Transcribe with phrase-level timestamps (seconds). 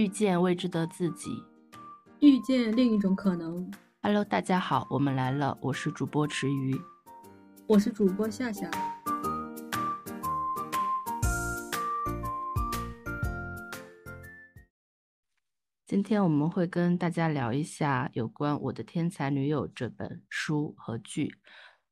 [0.00, 1.44] 遇见未知的自己，
[2.20, 3.70] 遇见另一种可能。
[4.00, 6.74] Hello，大家好，我们来了，我是主播池鱼，
[7.66, 8.70] 我是主播夏夏。
[15.86, 21.34] 今天我们会跟大家聊一下有关《我的天才女友》这本书和剧。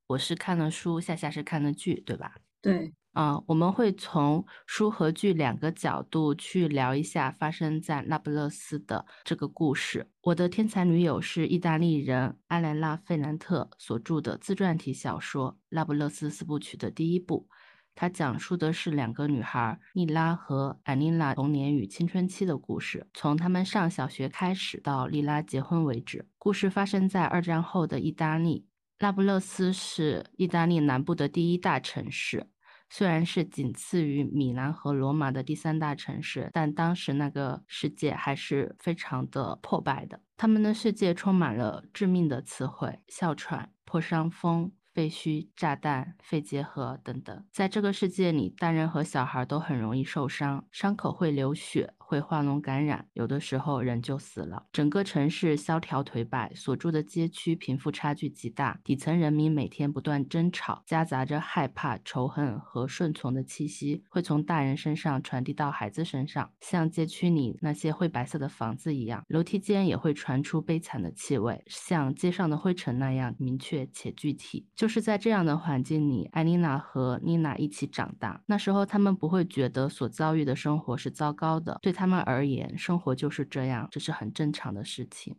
[0.06, 2.36] 我是看了书，夏夏是看了剧，对吧？
[2.62, 10.08] 对，啊、我们会从书和剧两个角度去聊一下发生在那不勒斯的这个故事。
[10.22, 17.48] 我的天才女友是意大利人埃莱拉·费南特所著的自传体小说《那不勒斯四部曲》的第一部。
[17.96, 26.28] 它讲述的是两个女孩妮拉和安妮娜童年与青春期的故事，从她们上小学开始到莉拉结婚为止。
[26.38, 28.68] 故事发生在二战后的意大利。
[29.00, 32.46] 那不勒斯是意大利南部的第一大城市，
[32.90, 40.20] 虽然是仅次于米兰和罗马的第三大城市，但当时那个世界还是非常的破败的。
[40.36, 44.72] 他们的世界充满了致命的词汇：哮喘、破伤风。
[44.94, 54.64] 废墟、炸弹、肺结核等等，在这个世界里，大人和小孩都很容易受伤，伤口会流血，会化脓感染，有的时候人就死了。
[54.72, 74.66] 整个城市萧条颓败，所住的街区贫富差距极大，底层人民每天不断争吵，夹杂着害怕、仇恨和顺从的气息，会从大人身上传递到孩子身上，像街区里那些灰白色的房子一样，楼梯间也会传出悲惨的气味，像街上的灰尘那样明确且具体。
[74.74, 78.40] 就是在这样的环境里，艾妮娜和妮娜一起长大。
[78.46, 85.34] 那时候，他们不会觉得所遭遇的生活是糟糕的，对他们而言，生活就是这样，这是很正常的事情。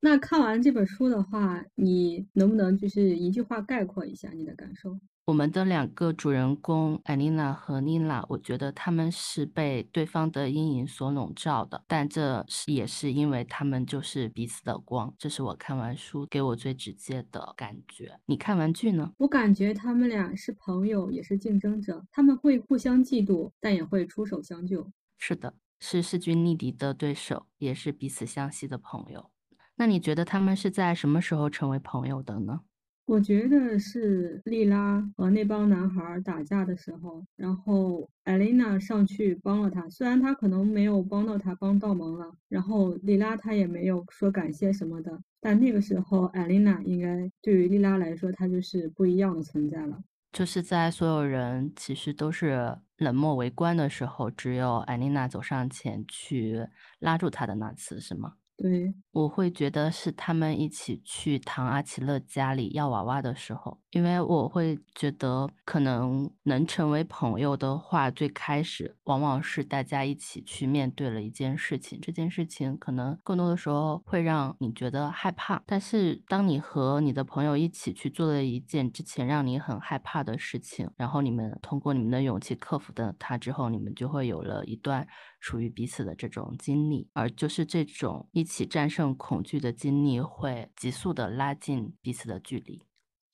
[0.00, 5.00] 那看完这本书的话，你能不能就是一句话概括一下你的感受？
[5.24, 15.12] 我们的两个主人公艾琳娜和妮娜，我觉得他们是被对方的阴影所笼罩的，但这是也是因为他们就是彼此的光。
[15.18, 18.20] 这是我看完书给我最直接的感觉。
[18.26, 19.10] 你看完剧呢？
[19.16, 24.92] 我感觉他们俩是朋友，也是竞争者，他们会互相嫉妒，但也会出手相救。
[25.18, 29.30] 是的，是势均力敌的对手，也是彼此相惜的朋友。
[29.76, 32.60] 那你觉得他们是在什么时候成为朋友的呢？
[33.04, 50.02] 我觉得是莉拉和那帮男孩打架的时候，然后艾琳娜上去帮了他，虽然他可能没有帮到他，帮倒忙了，然后莉拉她也没有说感谢什么的，但那个时候艾琳娜应该对于莉拉来说，她就是不一样的存在了。
[50.32, 56.66] 就是在所有人其实都是冷漠围观的时候，只有艾琳娜走上前去
[56.98, 58.34] 拉住他的那次，是吗？
[58.58, 85.06] 对，我会觉得是他们一起去唐阿奇勒家里要娃娃的时候，因为我会觉得可能能成为朋友的话，最开始往往是大家一起去面对了一件事情，这件事情可能更多的时候会让你觉得害怕，但是当你和你的朋友一起去做了一件之前让你很害怕的事情，然后你们通过你们的勇气克服的它之后，你们就会有了一段
[85.38, 92.82] 属于彼此的这种经历，而就是这种一起战胜恐惧的经历，会急速的拉近彼此的距离。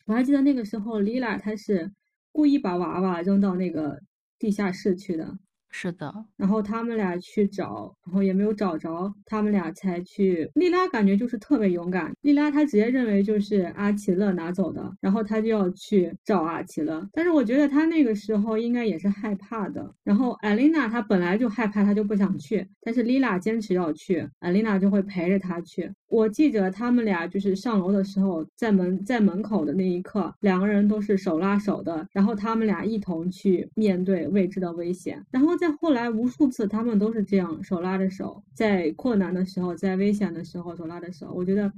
[0.06, 1.92] 我还记得那个时候，莉拉她是
[2.32, 4.00] 故意把娃娃扔到那个
[4.38, 5.38] 地下室去的。
[5.74, 10.48] 是的，然后他们俩去找，然后也没有找着，他们俩才去。
[10.54, 17.08] 莉拉感觉就是特别勇敢，莉拉她直接认为就是阿奇勒拿走的，然后她就要去找阿奇勒。
[17.12, 19.92] 但是我觉得她那个时候应该也是害怕的。
[20.04, 25.90] 然后艾琳娜她本来就害怕，她就不想去，但是莉拉坚持要去，艾琳娜就会陪着她去。
[26.12, 35.56] 我记着他们俩就是上楼的时候，在门在门口的那一刻，两个人都是手拉手的，然后他们俩一同去面对未知的危险，然后。
[35.62, 41.32] 再后来，无数次他们都是这样手拉着手，在困难的时候，在危险的时候手拉着手。
[41.32, 41.72] 我觉得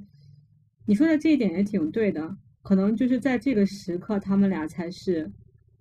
[0.87, 5.31] 你说的这一点也挺对的，可能就是在这个时刻，他们俩才是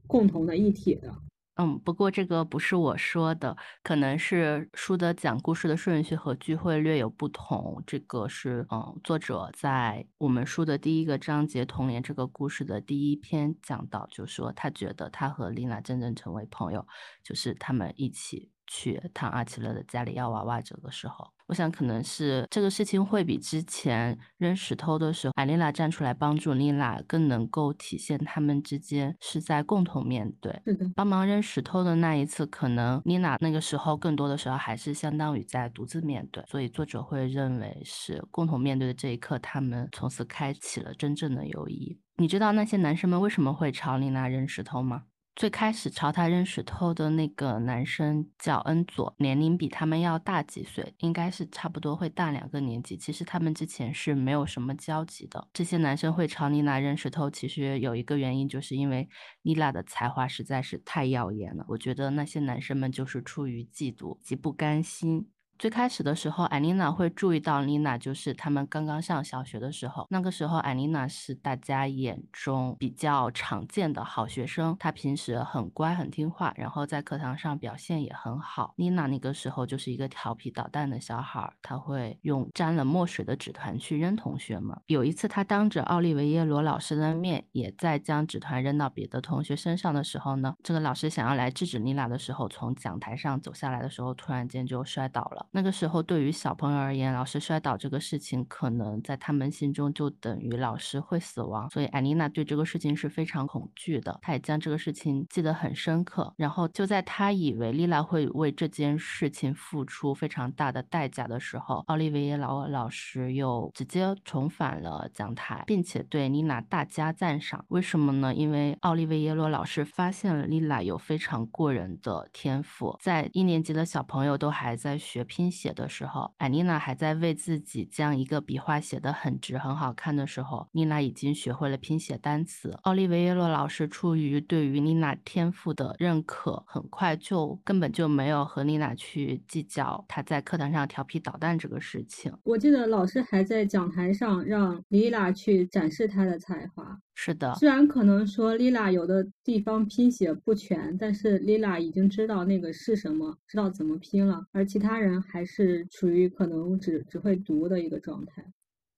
[0.06, 1.14] 共同的一体的。
[1.56, 7.80] 嗯，不过这个不是我说的，可能是书的讲故事的顺序和聚会略有不同。
[7.86, 16.84] 这个是嗯，作者在我们书的第一个章节《童年》这个故事的第一篇讲到，就说他觉得他和丽娜真正成为朋友，
[17.22, 21.33] 就是他们一起去唐阿奇勒的家里要娃娃这个时候。
[21.48, 30.62] 我想可能是这个事情会比之前扔石头的时候，艾丽娜站出来帮助丽娜，更能够体现他们之间是在共同面对。
[30.66, 41.98] 是的，帮忙扔石头的那一次，可能妮娜那个时候更多的时候还是相当于在独自面对，所以作者会认为是共同面对的这一刻，他们从此开启了真正的友谊。
[42.16, 45.02] 你知道那些男生们为什么会朝丽娜扔石头吗？
[45.36, 52.96] 最开始朝他扔石头的那个男生叫恩佐，年龄比他们要大几岁，应该是差不多会大两个年级。
[52.96, 55.48] 其实他们之前是没有什么交集的。
[55.52, 59.08] 这些男生会朝妮娜扔石头，其实有一个原因，就是因为
[59.42, 61.64] 妮娜的才华实在是太耀眼了。
[61.68, 65.26] 我觉得那些男生们就是出于嫉妒，极不甘心。
[65.56, 70.06] 最开始的时候，艾琳娜会注意到妮娜，就是他们刚刚上小学的时候。
[70.10, 78.74] 那个时候，艾琳娜是大家眼中比较常见的好学生，她平时很乖很听话，然后在课堂上表现也很好。
[78.76, 84.76] 妮娜那个时候就是一个调皮捣蛋的小孩，她会用沾了墨水的纸团去扔同学们。
[84.86, 95.43] 有一次，她当着奥利维耶罗老师的面，也在将纸团扔到别的同学身上的时候呢，这个老师想要来制止妮娜的时候，从讲台上走下来的时候，突然间就摔倒了。
[95.50, 104.18] 那个时候，对于小朋友而言，老师摔倒这个事情，可能在他们心中就等于老师会死亡，所以艾妮娜对这个事情是非常恐惧的。
[104.22, 106.32] 她也将这个事情记得很深刻。
[106.36, 117.64] 然后就在她以为丽娜会为这件事情付出非常大的代价的时候，奥利维耶老老师又直接重返了讲台，并且对妮娜大加赞赏。
[117.68, 118.34] 为什么呢？
[118.34, 125.54] 因为奥利维耶罗老师发现了丽娜有非常过人的天赋，在一年级的小朋友都还在学拼。
[125.54, 132.76] 写的时候，艾妮娜还在为自己将一个笔画写得很直、很好看的时候，妮娜已经学会了拼写单词。
[132.82, 142.32] 奥利维耶洛老师出于对于妮娜天赋的认可，很快就根本就没有和妮娜去计较她在课堂上调皮捣蛋这个事情。
[142.42, 146.98] 我记得老师还在讲台上让丽娜去展示她的才华。
[147.16, 158.53] 是的，虽然可能说 Lila 有的地方拼写不全，但是 Lila 已经知道那个是什么，知道怎么拼了，而其他人还是处于可能只只会读的一个状态。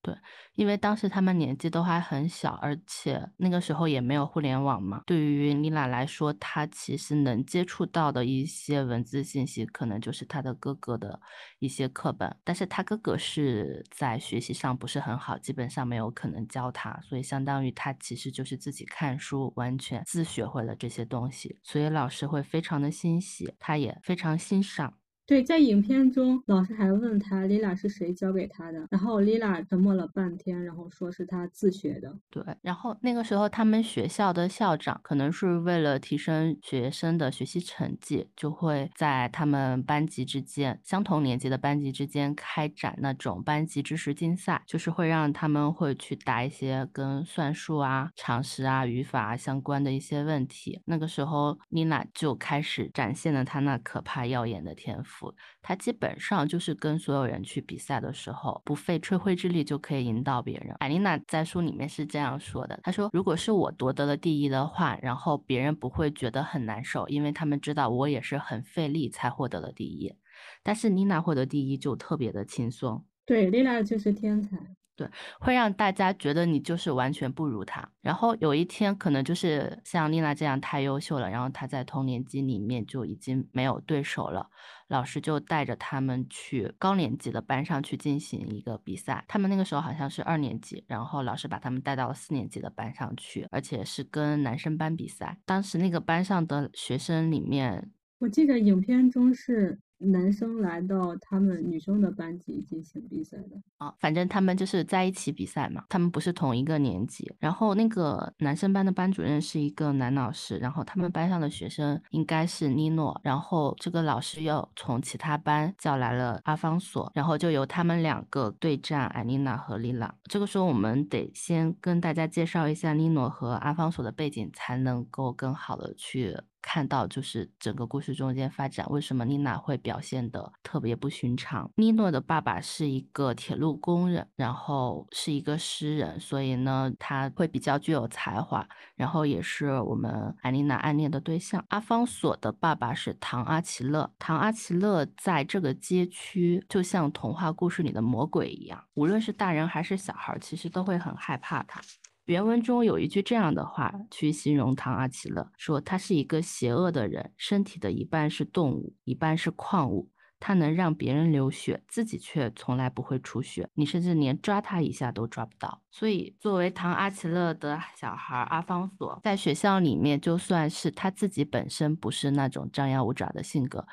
[0.06, 0.14] 对，
[0.54, 5.02] 因为当时他们年纪都还很小，而且那个时候也没有互联网嘛。
[5.04, 11.20] 对于妮娜来说，她其实能接触到的一些文字信息，可能就是她的哥哥的
[11.58, 12.36] 一些课本。
[12.44, 21.58] 但是她哥哥是在学习上不是很好，基本上没有可能教她，所以相当于她其实就是自己看书，完全自学会了这些东西。
[21.64, 24.94] 所以老师会非常的欣喜，他也非常欣赏。
[25.26, 32.16] 对，在影片中，老师还问他 Lila 是谁教给他的，然后 Lila 沉默了半天，然后说是他自学的。
[32.30, 50.80] 对，然后那个时候他们学校的校长可能是为了提升学生的学习成绩，就会在他们班级之间，相同年级的班级之间开展那种班级知识竞赛，就是会让他们会去答一些跟算术啊、常识啊、语法啊相关的一些问题。
[50.84, 55.15] 那个时候，妮娜就开始展现了她那可怕耀眼的天赋。
[55.62, 60.74] 他基本上就是跟所有人去比赛的时候，不费吹灰之力就可以赢到别人。
[60.80, 70.14] 艾琳娜在书里面是这样说的：“她说，如果是我夺得了第一的话，然后别人不会觉得很难受，因为他们知道我也是很费力才获得了第一。
[70.62, 73.04] 但是妮娜获得第一就特别的轻松。
[73.24, 74.56] 对，丽娜就是天才。”
[74.96, 75.06] 对，
[75.38, 77.86] 会让大家觉得你就是完全不如他。
[78.00, 84.48] 然后有一天，可能就是像丽娜这样太优秀了，然后她在同年级里面就已经没有对手了。
[84.88, 89.24] 老师就带着他们去高年级的班上去进行一个比赛。
[89.26, 95.38] 他们那个时候好像是二年级，然后老师把他们带到了四年级的班上去，而且是跟男生班比赛。
[95.44, 99.78] 当时那个班上的学生里面，我记得影片中是。
[99.98, 107.32] 男生来到他们女生的班级进行比赛的啊，反正他们就是在一起比赛嘛，他们不是同一个年级。
[107.38, 120.14] 然后那个男生班的班主任是一个男老师，然后他们班上的学生应该是妮诺，然后这个老师又从其他班叫来了阿方索，然后就由他们两个对战艾丽娜和丽拉。
[120.24, 126.36] 这个时候我们得先跟大家介绍一下妮诺和阿方索的背景，才能够更好的去。
[126.66, 131.70] 看到就是整个故事中间发展，为什么妮娜会表现的特别不寻常？
[131.76, 141.64] 妮诺的爸爸是一个铁路工人，然后是一个诗人，所以呢，他会比较具有才华，然后也是我们艾丽娜暗恋的对象。
[141.68, 151.80] 阿方索的爸爸是唐阿奇勒，唐阿奇勒在这个街区就像童话故事里的魔鬼一样，无论是大人还是小孩，其实都会很害怕他。
[152.26, 160.10] 原文中有一句这样的话去形容唐阿奇勒，说他是一个邪恶的人，身体的一半是动物，一半是矿物。
[160.38, 165.80] 他能让别人流血，自己却从来不会出血，你甚至连抓他一下都抓不到。
[165.90, 173.86] 所以，作为唐阿奇勒的小孩阿方索，在学校里面，就算是他自己本身不是那种张牙舞爪的性格。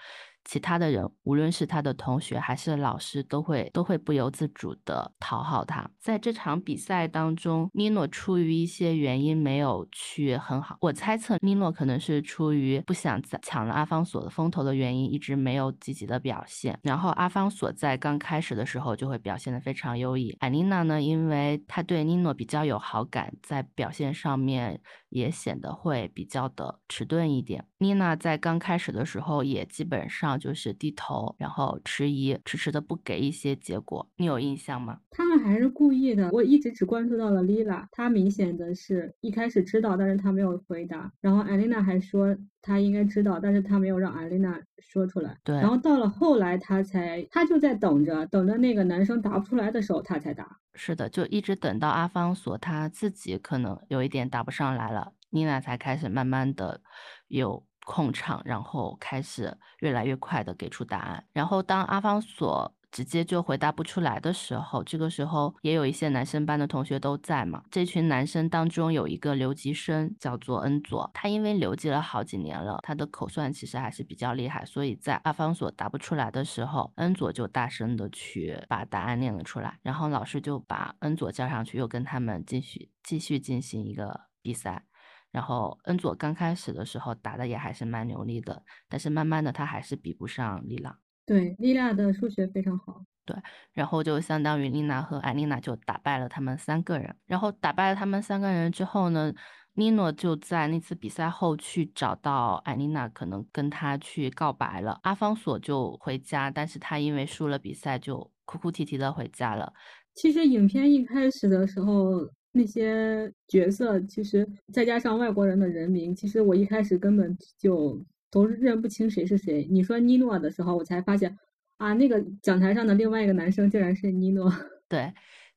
[0.46, 5.90] 其他的人，无论是他的同学还是老师，都会都会不由自主的讨好他。
[6.00, 16.78] 在这场比赛当中，尼诺出于一些原因没有去很好，我猜测尼诺可能是出于不想抢了阿方索的风头的原因，一直没有积极的表现。
[16.84, 20.36] 然后阿方索在刚开始的时候就会表现的非常优异。
[20.40, 24.80] 艾琳娜呢，因为她对尼诺比较有好感，在表现上面
[25.14, 27.64] 也显得会比较的迟钝一点。
[27.78, 34.10] 妮娜在刚开始的时候也基本上就是低头，然后迟疑，迟迟的不给一些结果。
[34.18, 35.00] 你有印象吗？
[35.12, 36.30] 他们还是故意的。
[36.32, 41.12] 我一直只关注到了 Lina，，她明显的是一开始知道，但是她没有回答。
[41.22, 44.60] 然后艾琳娜还说她应该知道，但是她没有让艾琳娜
[44.90, 45.38] 说出来。
[45.44, 45.56] 对。
[45.56, 50.60] 然后到了后来，他才，他就在等着，等着那个男生答不出来的时候，他才答。
[50.76, 56.82] 是的，就一直等到阿方索他自己可能有一点答不上来了，妮娜才开始慢慢的
[57.28, 57.66] 有。
[57.86, 61.22] 控场，然后开始越来越快的给出答案。
[61.34, 67.64] 然后当阿方索直接就回答不出来的时候，这个时候也有一些男生班的同学都在嘛。
[67.72, 74.64] 这群男生当中有一个留级生叫做恩佐，他因为留级了好几年了，他的口算其实还是比较厉害。
[74.64, 79.80] 所以在阿方索答不出来的时候，恩佐就大声的去把答案念了出来。
[79.82, 84.86] 然后老师就把恩佐叫上去，又跟他们继续继续进行一个比赛。
[85.32, 91.00] 然后恩佐刚开始的时候打的也还是蛮流利的，但是慢慢的他还是比不上李朗。
[91.26, 93.04] 对，丽娜的数学非常好。
[93.26, 93.36] 对，
[93.72, 97.16] 然后就相当于丽娜和艾丽娜就打败了他们三个人。
[97.26, 99.34] 然后打败了他们三个人之后呢，
[99.76, 105.00] 尼诺就在那次比赛后去找到艾丽娜，可能跟她去告白了。
[105.04, 109.72] 阿方索就回家，但是他因为输了比赛，就哭哭啼啼的回家了。
[110.14, 112.30] 其实影片一开始的时候。
[112.56, 118.00] 那些角色其实再加上外国人的人名，其实我一开始根本就
[118.34, 119.68] 都认不清谁是谁。
[119.70, 121.38] 你说尼诺的时候，我才发现
[121.78, 124.52] 啊，那个讲台上的另外一个男生竟然是尼诺。
[124.90, 125.14] 对，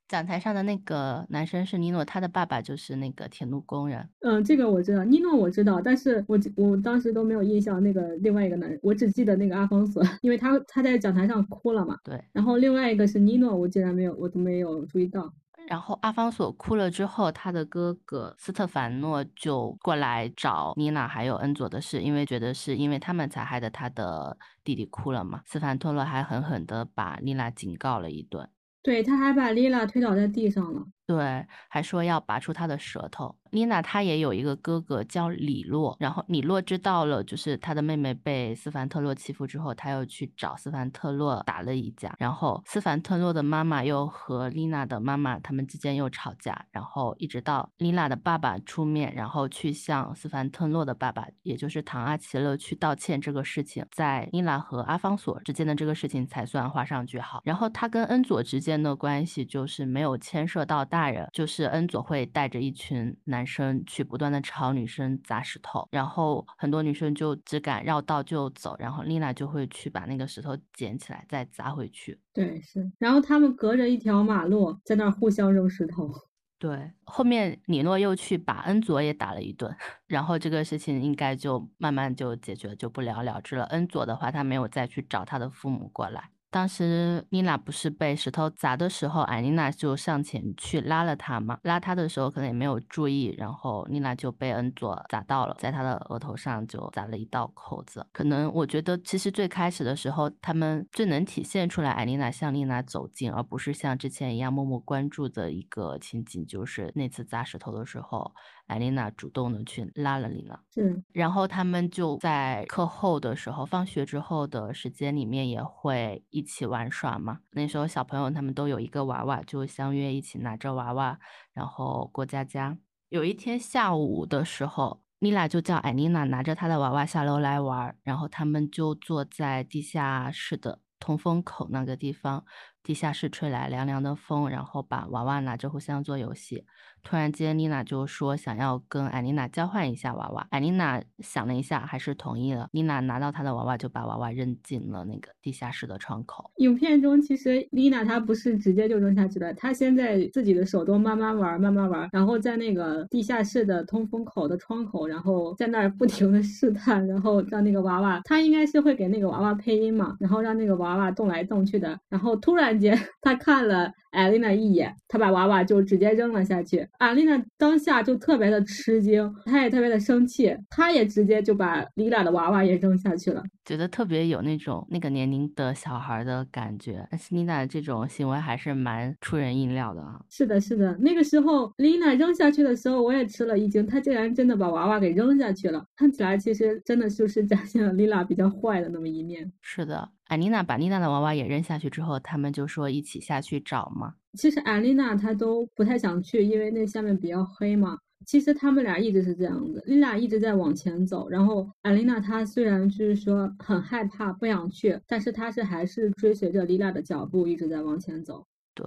[0.06, 4.06] 讲台上的那个男生是尼诺，他的爸爸就是那个铁路工人。
[4.20, 11.96] 嗯，这个我知道，尼诺我知道，但是我我当时都没有印象那个另外一个男人，我只记得那个阿方索，因为他他在讲台上哭了嘛。
[12.04, 12.22] 对。
[12.32, 15.32] 然后另外一个是尼诺，我竟然没有，我都没有注意到。
[15.68, 25.42] 然后阿方索哭了之后，他的哥哥斯特凡诺就过来找妮娜还有恩佐的事，因为觉得是因为他们才害得他的弟弟哭了嘛。
[25.44, 28.48] 斯凡托洛还狠狠地把妮娜警告了一顿，
[28.82, 33.36] 对，他还把丽娜推倒在地上了，对，还说要拔出他的舌头。
[33.52, 57.40] 妮娜她也有一个哥哥叫李洛，然后李洛知道了，就是他的妹妹被斯凡特洛欺负之后，他又去找斯凡特洛打了一架，然后斯凡特洛的妈妈又和丽娜的妈妈他们之间又吵架，然后一直到丽娜的爸爸出面，然后去向斯凡特洛的爸爸，也就是唐阿奇勒去道歉，这个事情在妮娜和阿方索之间的这个事情才算画上句号。
[57.44, 63.46] 然后他跟恩佐之间的关系就是没有牵涉到大人，就是恩佐会带着一群男。
[63.46, 72.20] 生去不断的朝女生砸石头，然后很多女生就只敢绕道就走，然后丽娜就会去把那个石头捡起来再砸回去。
[72.34, 72.90] 对，是。
[72.98, 76.12] 然后他们隔着一条马路在那儿互相扔石头。
[76.58, 79.72] 对，后面李诺又去把恩佐也打了一顿，
[80.08, 83.64] 然后这个事情应该就慢慢就解决，就不了了之了。
[83.66, 86.30] 恩佐的话，他没有再去找他的父母过来。
[86.56, 91.58] 当时妮娜不是被石头砸的时候，艾妮娜就上前去拉了她嘛。
[91.64, 98.06] 拉她的时候可能也没有注意，然后妮娜就被恩佐砸到了，在她的额头上就砸了一道口子。
[98.10, 108.32] 可能我觉得，其实最开始的时候，他们最能体现出来艾妮娜向丽娜走近，而不是像之前一样默默关注的一个情景，就是那次砸石头的时候。
[108.66, 117.38] 艾琳娜主动的去拉了丽娜，嗯，然后他们就在课后的时候，放学之后的时间里面也会一起玩耍嘛。
[117.52, 121.18] 那时候小朋友他们都有一个娃娃，就相约一起拿着娃娃，
[121.52, 122.76] 然后过家家。
[123.08, 132.44] 有一天下午的时候，妮娜就叫艾琳娜拿着她的娃娃下楼来玩，然后他们就坐在地下室的通风口那个地方，
[132.82, 136.64] 地下室吹来凉凉的风，然后把娃娃拿着互相做游戏。
[137.08, 140.44] 突然间，妮娜就说想要跟艾丽娜交换一下娃娃。
[140.50, 142.68] 艾丽娜想了一下，还是同意了。
[142.72, 146.50] 妮娜拿到她的娃娃，就把娃娃扔进了那个地下室的窗口。
[146.56, 161.96] 影片中，其实丽娜她不是直接就扔下去的，她先在自己的手中慢慢玩，慢慢玩，然后在那个地下室的通风口的窗口，然后在那儿不停的试探，然后让那个娃娃，她应该是会给那个娃娃配音嘛，然后让那个娃娃动来动去的。
[162.08, 166.88] 然后突然间他看了艾丽娜一眼，他把娃娃就直接扔了下去。
[166.98, 177.06] 艾丽娜当下就特别的吃惊，她也特别的生气，她也直接就把丽娜的娃娃也扔下去了，觉得特别有那种那个年龄的小孩的感觉。
[177.10, 180.20] 但是丽娜这种行为还是蛮出人意料的啊。
[180.30, 185.84] 是的，是的，那个时候丽娜扔下去的时候，我也吃了一惊，她竟然真的把娃娃给扔下去了。
[185.96, 189.50] 看起来其实真的就是展现了丽娜比较坏的那么一面。
[189.62, 190.08] 是的。
[190.26, 194.14] 艾丽娜把丽娜的娃娃也扔下去之后，他们就说一起下去找嘛。
[194.34, 197.98] 其实艾丽娜她都不太想去，因为那下面比较黑嘛。
[198.24, 208.44] 其实他们俩一直是这样子，丽娜一直在往前走，然后艾丽娜她虽然就是说很害怕不想去，但是她是还是追随着丽娜的脚步一直在往前走。
[208.74, 208.84] 对